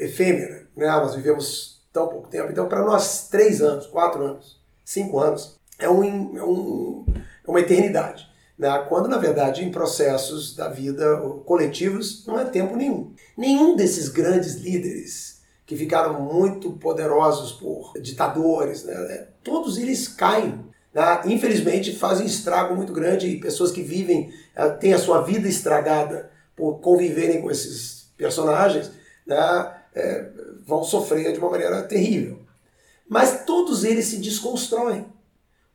efêmera, 0.00 0.66
né? 0.74 0.86
nós 0.86 1.14
vivemos 1.14 1.77
tão 1.98 2.08
pouco 2.08 2.28
tempo. 2.28 2.50
Então, 2.50 2.68
para 2.68 2.84
nós, 2.84 3.28
três 3.28 3.60
anos, 3.60 3.86
quatro 3.86 4.22
anos, 4.22 4.60
cinco 4.84 5.18
anos, 5.18 5.58
é, 5.78 5.88
um, 5.88 6.36
é, 6.36 6.42
um, 6.42 7.04
é 7.46 7.50
uma 7.50 7.60
eternidade 7.60 8.28
né? 8.58 8.84
quando 8.88 9.08
na 9.08 9.16
verdade 9.16 9.64
em 9.64 9.70
processos 9.70 10.56
da 10.56 10.68
vida 10.68 11.16
coletivos 11.44 12.26
não 12.26 12.38
é 12.38 12.44
tempo 12.44 12.74
nenhum. 12.74 13.12
Nenhum 13.36 13.76
desses 13.76 14.08
grandes 14.08 14.56
líderes 14.56 15.38
que 15.64 15.76
ficaram 15.76 16.20
muito 16.20 16.72
poderosos 16.72 17.52
por 17.52 17.92
ditadores, 18.00 18.84
né? 18.84 19.28
todos 19.44 19.78
eles 19.78 20.08
caem. 20.08 20.64
Né? 20.92 21.20
Infelizmente 21.26 21.94
fazem 21.94 22.26
estrago 22.26 22.74
muito 22.74 22.92
grande 22.92 23.28
e 23.28 23.40
pessoas 23.40 23.70
que 23.70 23.82
vivem, 23.82 24.32
eh, 24.56 24.70
têm 24.70 24.94
a 24.94 24.98
sua 24.98 25.20
vida 25.20 25.46
estragada 25.46 26.30
por 26.56 26.80
conviverem 26.80 27.40
com 27.42 27.50
esses 27.50 28.10
personagens, 28.16 28.90
né? 29.24 29.74
É, 29.98 30.30
vão 30.66 30.84
sofrer 30.84 31.32
de 31.32 31.38
uma 31.38 31.50
maneira 31.50 31.82
terrível. 31.82 32.40
Mas 33.08 33.44
todos 33.44 33.84
eles 33.84 34.06
se 34.06 34.18
desconstroem. 34.18 35.06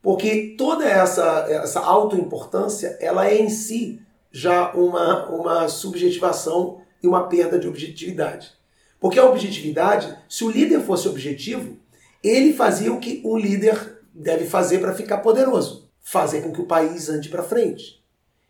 Porque 0.02 0.56
toda 0.58 0.86
essa, 0.86 1.46
essa 1.50 1.80
autoimportância, 1.80 2.98
ela 3.00 3.28
é 3.28 3.38
em 3.38 3.50
si 3.50 4.02
já 4.32 4.74
uma, 4.74 5.30
uma 5.30 5.68
subjetivação 5.68 6.82
e 7.02 7.08
uma 7.08 7.28
perda 7.28 7.58
de 7.58 7.68
objetividade. 7.68 8.52
Porque 9.00 9.20
a 9.20 9.26
objetividade, 9.26 10.18
se 10.30 10.44
o 10.44 10.50
líder 10.50 10.82
fosse 10.82 11.08
objetivo, 11.08 11.78
ele 12.24 12.54
fazia 12.54 12.92
o 12.92 13.00
que 13.00 13.22
um 13.26 13.38
líder 13.38 14.02
deve 14.14 14.46
fazer 14.46 14.80
para 14.80 14.94
ficar 14.94 15.18
poderoso. 15.20 15.90
Fazer 16.02 16.42
com 16.42 16.52
que 16.52 16.62
o 16.62 16.66
país 16.66 17.10
ande 17.10 17.30
para 17.30 17.44
frente. 17.44 18.04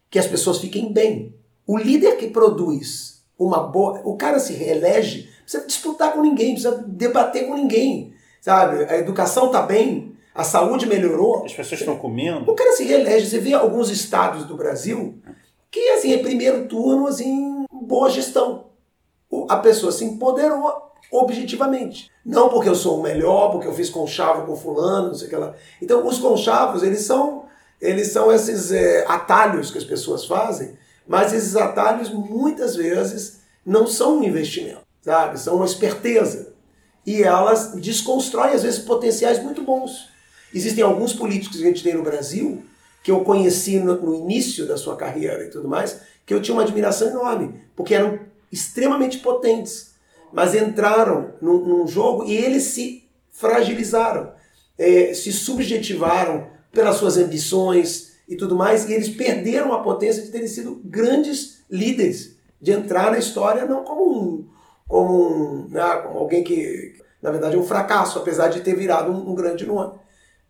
Que 0.09 0.19
as 0.19 0.27
pessoas 0.27 0.59
fiquem 0.59 0.91
bem. 0.91 1.35
O 1.65 1.77
líder 1.77 2.17
que 2.17 2.29
produz 2.29 3.23
uma 3.37 3.59
boa. 3.63 4.01
O 4.03 4.15
cara 4.15 4.39
se 4.39 4.53
reelege, 4.53 5.29
precisa 5.53 5.65
disputar 5.65 6.13
com 6.13 6.21
ninguém, 6.21 6.53
precisa 6.53 6.83
debater 6.87 7.47
com 7.47 7.55
ninguém. 7.55 8.13
Sabe? 8.41 8.83
A 8.85 8.97
educação 8.97 9.49
tá 9.49 9.61
bem, 9.61 10.15
a 10.33 10.43
saúde 10.43 10.85
melhorou. 10.85 11.45
As 11.45 11.53
pessoas 11.53 11.79
estão 11.79 11.97
comendo. 11.97 12.49
O 12.51 12.55
cara 12.55 12.73
se 12.73 12.83
reelege. 12.83 13.29
Você 13.29 13.39
vê 13.39 13.53
alguns 13.53 13.89
estados 13.89 14.45
do 14.45 14.57
Brasil 14.57 15.19
que, 15.71 15.79
assim, 15.91 16.13
é 16.13 16.17
primeiro 16.17 16.67
turno, 16.67 17.07
assim, 17.07 17.65
boa 17.71 18.09
gestão. 18.09 18.65
A 19.49 19.57
pessoa 19.57 19.91
se 19.91 20.03
empoderou 20.05 20.91
objetivamente. 21.11 22.11
Não 22.25 22.49
porque 22.49 22.69
eu 22.69 22.75
sou 22.75 22.99
o 22.99 23.03
melhor, 23.03 23.51
porque 23.51 23.67
eu 23.67 23.73
fiz 23.73 23.89
conchavo 23.89 24.45
com 24.45 24.55
fulano, 24.55 25.09
não 25.09 25.15
sei 25.15 25.27
o 25.27 25.29
que 25.29 25.35
lá. 25.35 25.53
Então, 25.81 26.05
os 26.05 26.19
conchavos, 26.19 26.83
eles 26.83 27.01
são, 27.01 27.45
eles 27.79 28.11
são 28.11 28.31
esses 28.31 28.71
é, 28.71 29.05
atalhos 29.07 29.71
que 29.71 29.77
as 29.77 29.83
pessoas 29.83 30.25
fazem, 30.25 30.77
mas 31.07 31.33
esses 31.33 31.55
atalhos, 31.55 32.09
muitas 32.09 32.75
vezes, 32.75 33.41
não 33.65 33.85
são 33.85 34.19
um 34.19 34.23
investimento, 34.23 34.81
sabe? 35.03 35.39
São 35.39 35.57
uma 35.57 35.65
esperteza. 35.65 36.53
E 37.05 37.21
elas 37.21 37.73
desconstroem, 37.75 38.55
às 38.55 38.63
vezes, 38.63 38.79
potenciais 38.79 39.43
muito 39.43 39.61
bons. 39.61 40.09
Existem 40.51 40.83
alguns 40.83 41.13
políticos 41.13 41.57
que 41.57 41.63
a 41.63 41.67
gente 41.67 41.83
tem 41.83 41.93
no 41.93 42.01
Brasil, 42.01 42.63
que 43.03 43.11
eu 43.11 43.21
conheci 43.21 43.79
no, 43.79 43.95
no 44.01 44.15
início 44.15 44.65
da 44.65 44.77
sua 44.77 44.95
carreira 44.95 45.43
e 45.43 45.49
tudo 45.49 45.67
mais, 45.67 45.99
que 46.25 46.33
eu 46.33 46.41
tinha 46.41 46.55
uma 46.55 46.63
admiração 46.63 47.09
enorme, 47.09 47.61
porque 47.75 47.93
eram 47.93 48.19
extremamente 48.51 49.19
potentes 49.19 49.93
mas 50.33 50.55
entraram 50.55 51.35
num, 51.39 51.63
num 51.63 51.87
jogo 51.87 52.25
e 52.25 52.35
eles 52.35 52.63
se 52.63 53.07
fragilizaram, 53.31 54.33
é, 54.77 55.13
se 55.13 55.31
subjetivaram 55.31 56.47
pelas 56.71 56.95
suas 56.95 57.17
ambições 57.17 58.13
e 58.27 58.35
tudo 58.35 58.55
mais, 58.55 58.89
e 58.89 58.93
eles 58.93 59.09
perderam 59.09 59.71
a 59.71 59.83
potência 59.83 60.23
de 60.23 60.31
terem 60.31 60.47
sido 60.47 60.81
grandes 60.83 61.63
líderes, 61.69 62.35
de 62.59 62.71
entrar 62.71 63.11
na 63.11 63.19
história 63.19 63.65
não 63.65 63.83
como 63.83 64.11
um, 64.11 64.47
como, 64.87 65.67
né, 65.69 66.01
como 66.03 66.19
alguém 66.19 66.43
que, 66.43 66.95
na 67.21 67.31
verdade, 67.31 67.55
é 67.55 67.59
um 67.59 67.65
fracasso, 67.65 68.19
apesar 68.19 68.49
de 68.49 68.61
ter 68.61 68.75
virado 68.75 69.11
um, 69.11 69.31
um 69.31 69.35
grande 69.35 69.65
nome. 69.65 69.97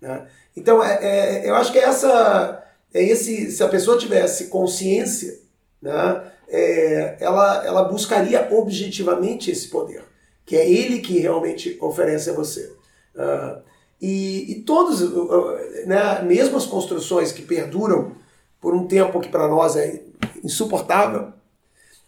Né? 0.02 0.28
Então, 0.56 0.84
é, 0.84 1.00
é, 1.02 1.50
eu 1.50 1.56
acho 1.56 1.72
que 1.72 1.80
essa, 1.80 2.64
é 2.94 3.04
esse, 3.04 3.52
se 3.52 3.64
a 3.64 3.70
pessoa 3.70 3.98
tivesse 3.98 4.48
consciência, 4.48 5.40
né, 5.82 6.24
é, 6.50 7.18
ela, 7.20 7.66
ela 7.66 7.84
buscaria 7.84 8.48
objetivamente 8.52 9.50
esse 9.50 9.70
poder, 9.70 10.04
que 10.46 10.56
é 10.56 10.70
ele 10.70 11.00
que 11.00 11.20
realmente 11.20 11.78
oferece 11.82 12.30
a 12.30 12.34
você. 12.34 12.72
Uh, 13.16 13.62
e, 14.02 14.52
e, 14.52 14.56
todos, 14.62 15.02
né, 15.86 16.22
mesmo 16.24 16.58
as 16.58 16.66
construções 16.66 17.32
que 17.32 17.42
perduram 17.42 18.12
por 18.60 18.74
um 18.74 18.86
tempo 18.86 19.22
que 19.22 19.30
para 19.30 19.48
nós 19.48 19.76
é 19.76 20.02
insuportável, 20.44 21.32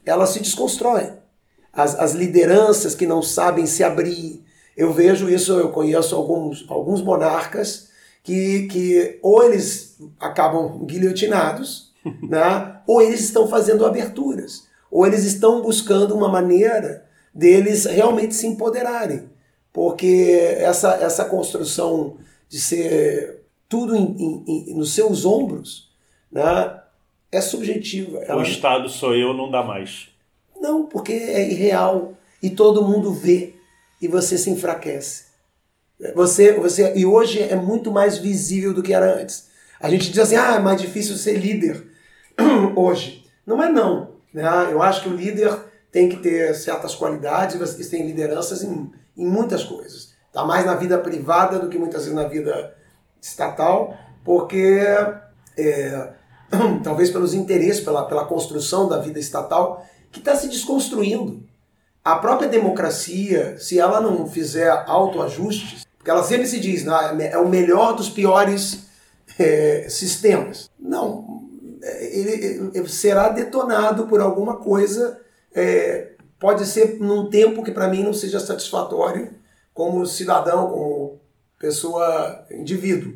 elas 0.05 0.29
se 0.29 0.39
desconstroem. 0.39 1.13
As, 1.75 1.99
as 1.99 2.13
lideranças 2.13 2.95
que 2.95 3.05
não 3.05 3.21
sabem 3.21 3.65
se 3.65 3.83
abrir. 3.83 4.43
Eu 4.75 4.93
vejo 4.93 5.29
isso, 5.29 5.53
eu 5.53 5.69
conheço 5.69 6.15
alguns, 6.15 6.65
alguns 6.69 7.01
monarcas 7.01 7.89
que, 8.23 8.67
que 8.67 9.19
ou 9.21 9.43
eles 9.43 9.97
acabam 10.19 10.85
guilhotinados, 10.85 11.93
né? 12.23 12.79
ou 12.87 13.01
eles 13.01 13.21
estão 13.21 13.47
fazendo 13.47 13.85
aberturas, 13.85 14.67
ou 14.89 15.05
eles 15.05 15.23
estão 15.23 15.61
buscando 15.61 16.15
uma 16.15 16.29
maneira 16.29 17.05
deles 17.33 17.85
realmente 17.85 18.33
se 18.33 18.47
empoderarem. 18.47 19.29
Porque 19.71 20.37
essa, 20.57 20.95
essa 20.95 21.25
construção 21.25 22.15
de 22.47 22.59
ser 22.59 23.41
tudo 23.67 23.95
em, 23.95 24.15
em, 24.17 24.71
em, 24.71 24.73
nos 24.73 24.93
seus 24.93 25.25
ombros 25.25 25.91
né, 26.31 26.79
é 27.31 27.41
subjetiva. 27.41 28.19
O 28.33 28.41
Estado 28.41 28.87
sou 28.87 29.13
eu, 29.13 29.33
não 29.33 29.51
dá 29.51 29.61
mais. 29.61 30.07
Não, 30.65 30.87
porque 30.87 31.13
é 31.13 31.47
irreal 31.47 32.13
e 32.41 32.49
todo 32.49 32.83
mundo 32.83 33.13
vê 33.13 33.53
e 34.01 34.07
você 34.07 34.35
se 34.35 34.49
enfraquece. 34.49 35.25
Você, 36.15 36.53
você, 36.53 36.91
e 36.95 37.05
hoje 37.05 37.39
é 37.39 37.55
muito 37.55 37.91
mais 37.91 38.17
visível 38.17 38.73
do 38.73 38.81
que 38.81 38.91
era 38.91 39.21
antes. 39.21 39.47
A 39.79 39.91
gente 39.91 40.09
diz 40.09 40.17
assim, 40.17 40.35
ah, 40.35 40.55
é 40.55 40.59
mais 40.59 40.81
difícil 40.81 41.15
ser 41.17 41.37
líder. 41.37 41.85
hoje. 42.75 43.23
Não 43.45 43.61
é 43.61 43.71
não. 43.71 44.15
Né? 44.33 44.43
Eu 44.71 44.81
acho 44.81 45.03
que 45.03 45.09
o 45.09 45.15
líder 45.15 45.55
tem 45.91 46.09
que 46.09 46.17
ter 46.17 46.55
certas 46.55 46.95
qualidades, 46.95 47.57
vocês 47.57 47.87
têm 47.87 48.07
lideranças 48.07 48.63
em, 48.63 48.91
em 49.15 49.25
muitas 49.25 49.63
coisas. 49.63 50.15
Está 50.27 50.43
mais 50.43 50.65
na 50.65 50.73
vida 50.73 50.97
privada 50.97 51.59
do 51.59 51.69
que 51.69 51.77
muitas 51.77 52.05
vezes 52.05 52.15
na 52.15 52.27
vida 52.27 52.75
estatal, 53.21 53.95
porque 54.23 54.81
é, 55.57 56.09
talvez 56.83 57.11
pelos 57.11 57.35
interesses, 57.35 57.83
pela, 57.83 58.05
pela 58.05 58.25
construção 58.25 58.89
da 58.89 58.97
vida 58.97 59.19
estatal, 59.19 59.85
que 60.11 60.19
está 60.19 60.35
se 60.35 60.47
desconstruindo. 60.47 61.43
A 62.03 62.17
própria 62.17 62.47
democracia, 62.47 63.57
se 63.57 63.79
ela 63.79 63.99
não 63.99 64.27
fizer 64.27 64.69
autoajustes, 64.87 65.85
porque 65.97 66.11
ela 66.11 66.23
sempre 66.23 66.45
se 66.45 66.59
diz, 66.59 66.85
né, 66.85 67.29
é 67.31 67.37
o 67.37 67.49
melhor 67.49 67.95
dos 67.95 68.09
piores 68.09 68.85
é, 69.39 69.87
sistemas. 69.89 70.69
Não, 70.79 71.43
ele, 71.99 72.71
ele 72.73 72.87
será 72.87 73.29
detonado 73.29 74.07
por 74.07 74.21
alguma 74.21 74.57
coisa, 74.57 75.19
é, 75.53 76.11
pode 76.39 76.65
ser 76.65 76.99
num 76.99 77.29
tempo 77.29 77.63
que 77.63 77.71
para 77.71 77.87
mim 77.87 78.03
não 78.03 78.13
seja 78.13 78.39
satisfatório 78.39 79.33
como 79.73 80.05
cidadão, 80.05 80.69
como 80.69 81.19
pessoa, 81.59 82.45
indivíduo. 82.51 83.13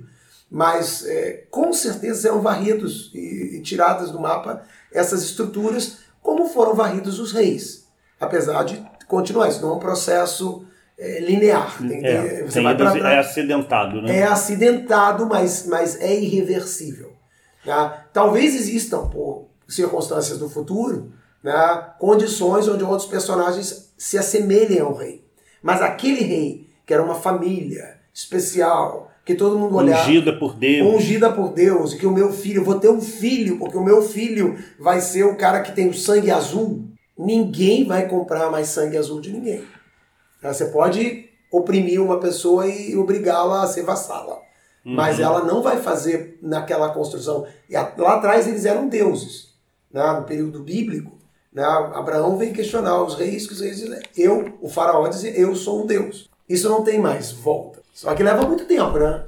Mas 0.49 1.05
é, 1.05 1.45
com 1.51 1.71
certeza 1.71 2.21
serão 2.21 2.41
varridos 2.41 3.11
e, 3.13 3.57
e 3.57 3.61
tiradas 3.61 4.11
do 4.11 4.19
mapa 4.19 4.63
essas 4.91 5.21
estruturas, 5.21 5.99
como 6.29 6.47
foram 6.47 6.75
varridos 6.75 7.19
os 7.19 7.31
reis. 7.31 7.87
Apesar 8.19 8.63
de 8.63 8.85
continuar, 9.07 9.49
isso 9.49 9.63
não 9.63 9.71
é 9.71 9.75
um 9.77 9.79
processo 9.79 10.63
é, 10.95 11.19
linear. 11.21 11.75
Tem, 11.79 12.05
é, 12.05 12.43
você 12.43 12.61
vai 12.61 12.77
pra, 12.77 12.95
é 13.11 13.17
acidentado, 13.17 13.99
né? 13.99 14.17
É 14.17 14.23
acidentado, 14.25 15.25
mas, 15.25 15.65
mas 15.65 15.99
é 15.99 16.13
irreversível. 16.13 17.13
Né? 17.65 17.93
Talvez 18.13 18.53
existam, 18.53 19.07
por 19.09 19.47
circunstâncias 19.67 20.37
do 20.37 20.47
futuro, 20.47 21.11
né, 21.43 21.93
condições 21.97 22.67
onde 22.67 22.83
outros 22.83 23.09
personagens 23.09 23.91
se 23.97 24.17
assemelhem 24.17 24.81
ao 24.81 24.93
rei. 24.93 25.25
Mas 25.63 25.81
aquele 25.81 26.21
rei, 26.21 26.69
que 26.85 26.93
era 26.93 27.01
uma 27.01 27.15
família 27.15 27.97
especial, 28.13 29.08
que 29.29 29.35
todo 29.35 29.59
mundo 29.59 29.75
olhava. 29.75 30.09
Ungida 30.09 30.33
por 30.33 30.55
Deus. 30.55 30.95
Ungida 30.95 31.31
por 31.31 31.49
Deus. 31.53 31.93
E 31.93 31.97
que 31.99 32.07
o 32.07 32.11
meu 32.11 32.33
filho, 32.33 32.61
eu 32.61 32.65
vou 32.65 32.79
ter 32.79 32.89
um 32.89 32.99
filho, 32.99 33.59
porque 33.59 33.77
o 33.77 33.83
meu 33.83 34.01
filho 34.01 34.57
vai 34.79 34.99
ser 34.99 35.23
o 35.23 35.35
cara 35.35 35.61
que 35.61 35.71
tem 35.71 35.87
o 35.87 35.93
sangue 35.93 36.31
azul. 36.31 36.83
Ninguém 37.15 37.85
vai 37.85 38.07
comprar 38.07 38.49
mais 38.49 38.69
sangue 38.69 38.97
azul 38.97 39.21
de 39.21 39.31
ninguém. 39.31 39.63
Você 40.41 40.65
pode 40.65 41.29
oprimir 41.51 42.01
uma 42.01 42.19
pessoa 42.19 42.65
e 42.65 42.97
obrigá-la 42.97 43.61
a 43.61 43.67
ser 43.67 43.83
vassala. 43.83 44.39
Uhum. 44.83 44.95
Mas 44.95 45.19
ela 45.19 45.43
não 45.43 45.61
vai 45.61 45.77
fazer 45.77 46.39
naquela 46.41 46.89
construção. 46.89 47.45
E 47.69 47.73
lá 47.73 48.15
atrás 48.15 48.47
eles 48.47 48.65
eram 48.65 48.87
deuses. 48.87 49.49
Né? 49.93 50.11
No 50.11 50.23
período 50.23 50.63
bíblico, 50.63 51.19
né? 51.53 51.63
Abraão 51.63 52.35
vem 52.35 52.51
questionar 52.51 53.03
os 53.03 53.13
reis, 53.13 53.45
que 53.45 53.53
os 53.53 53.61
reis 53.61 53.77
dizem, 53.77 53.99
eu, 54.17 54.57
o 54.59 54.67
faraó 54.67 55.07
dizia, 55.07 55.31
eu 55.39 55.55
sou 55.55 55.83
um 55.83 55.85
deus. 55.85 56.27
Isso 56.47 56.67
não 56.67 56.83
tem 56.83 56.97
mais 56.97 57.31
volta. 57.31 57.78
Só 57.93 58.15
que 58.15 58.23
leva 58.23 58.47
muito 58.47 58.65
tempo, 58.65 58.97
né? 58.97 59.23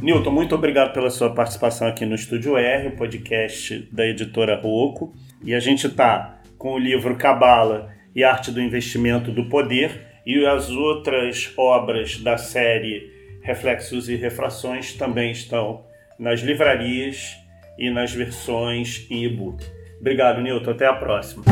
Newton, 0.00 0.30
muito 0.30 0.54
obrigado 0.54 0.92
pela 0.92 1.10
sua 1.10 1.34
participação 1.34 1.88
aqui 1.88 2.06
no 2.06 2.14
Estúdio 2.14 2.56
R, 2.56 2.88
o 2.88 2.96
podcast 2.96 3.88
da 3.92 4.06
editora 4.06 4.60
Roco. 4.60 5.12
E 5.42 5.54
a 5.54 5.60
gente 5.60 5.88
está 5.88 6.40
com 6.56 6.74
o 6.74 6.78
livro 6.78 7.16
Cabala 7.16 7.92
e 8.14 8.22
Arte 8.22 8.50
do 8.50 8.60
Investimento 8.60 9.32
do 9.32 9.48
Poder, 9.48 10.06
e 10.24 10.44
as 10.46 10.70
outras 10.70 11.52
obras 11.56 12.18
da 12.18 12.36
série 12.36 13.10
Reflexos 13.42 14.08
e 14.08 14.14
Refrações 14.14 14.92
também 14.92 15.32
estão 15.32 15.84
nas 16.18 16.40
livrarias 16.40 17.36
e 17.78 17.90
nas 17.90 18.12
versões 18.12 19.06
em 19.10 19.24
e-book. 19.24 19.64
Obrigado, 20.00 20.40
Nilton. 20.40 20.70
Até 20.70 20.86
a 20.86 20.94
próxima. 20.94 21.44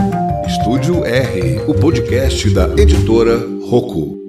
Estúdio 0.46 1.04
R, 1.04 1.58
o 1.68 1.74
podcast 1.74 2.48
da 2.54 2.68
editora 2.80 3.36
Roku. 3.70 4.25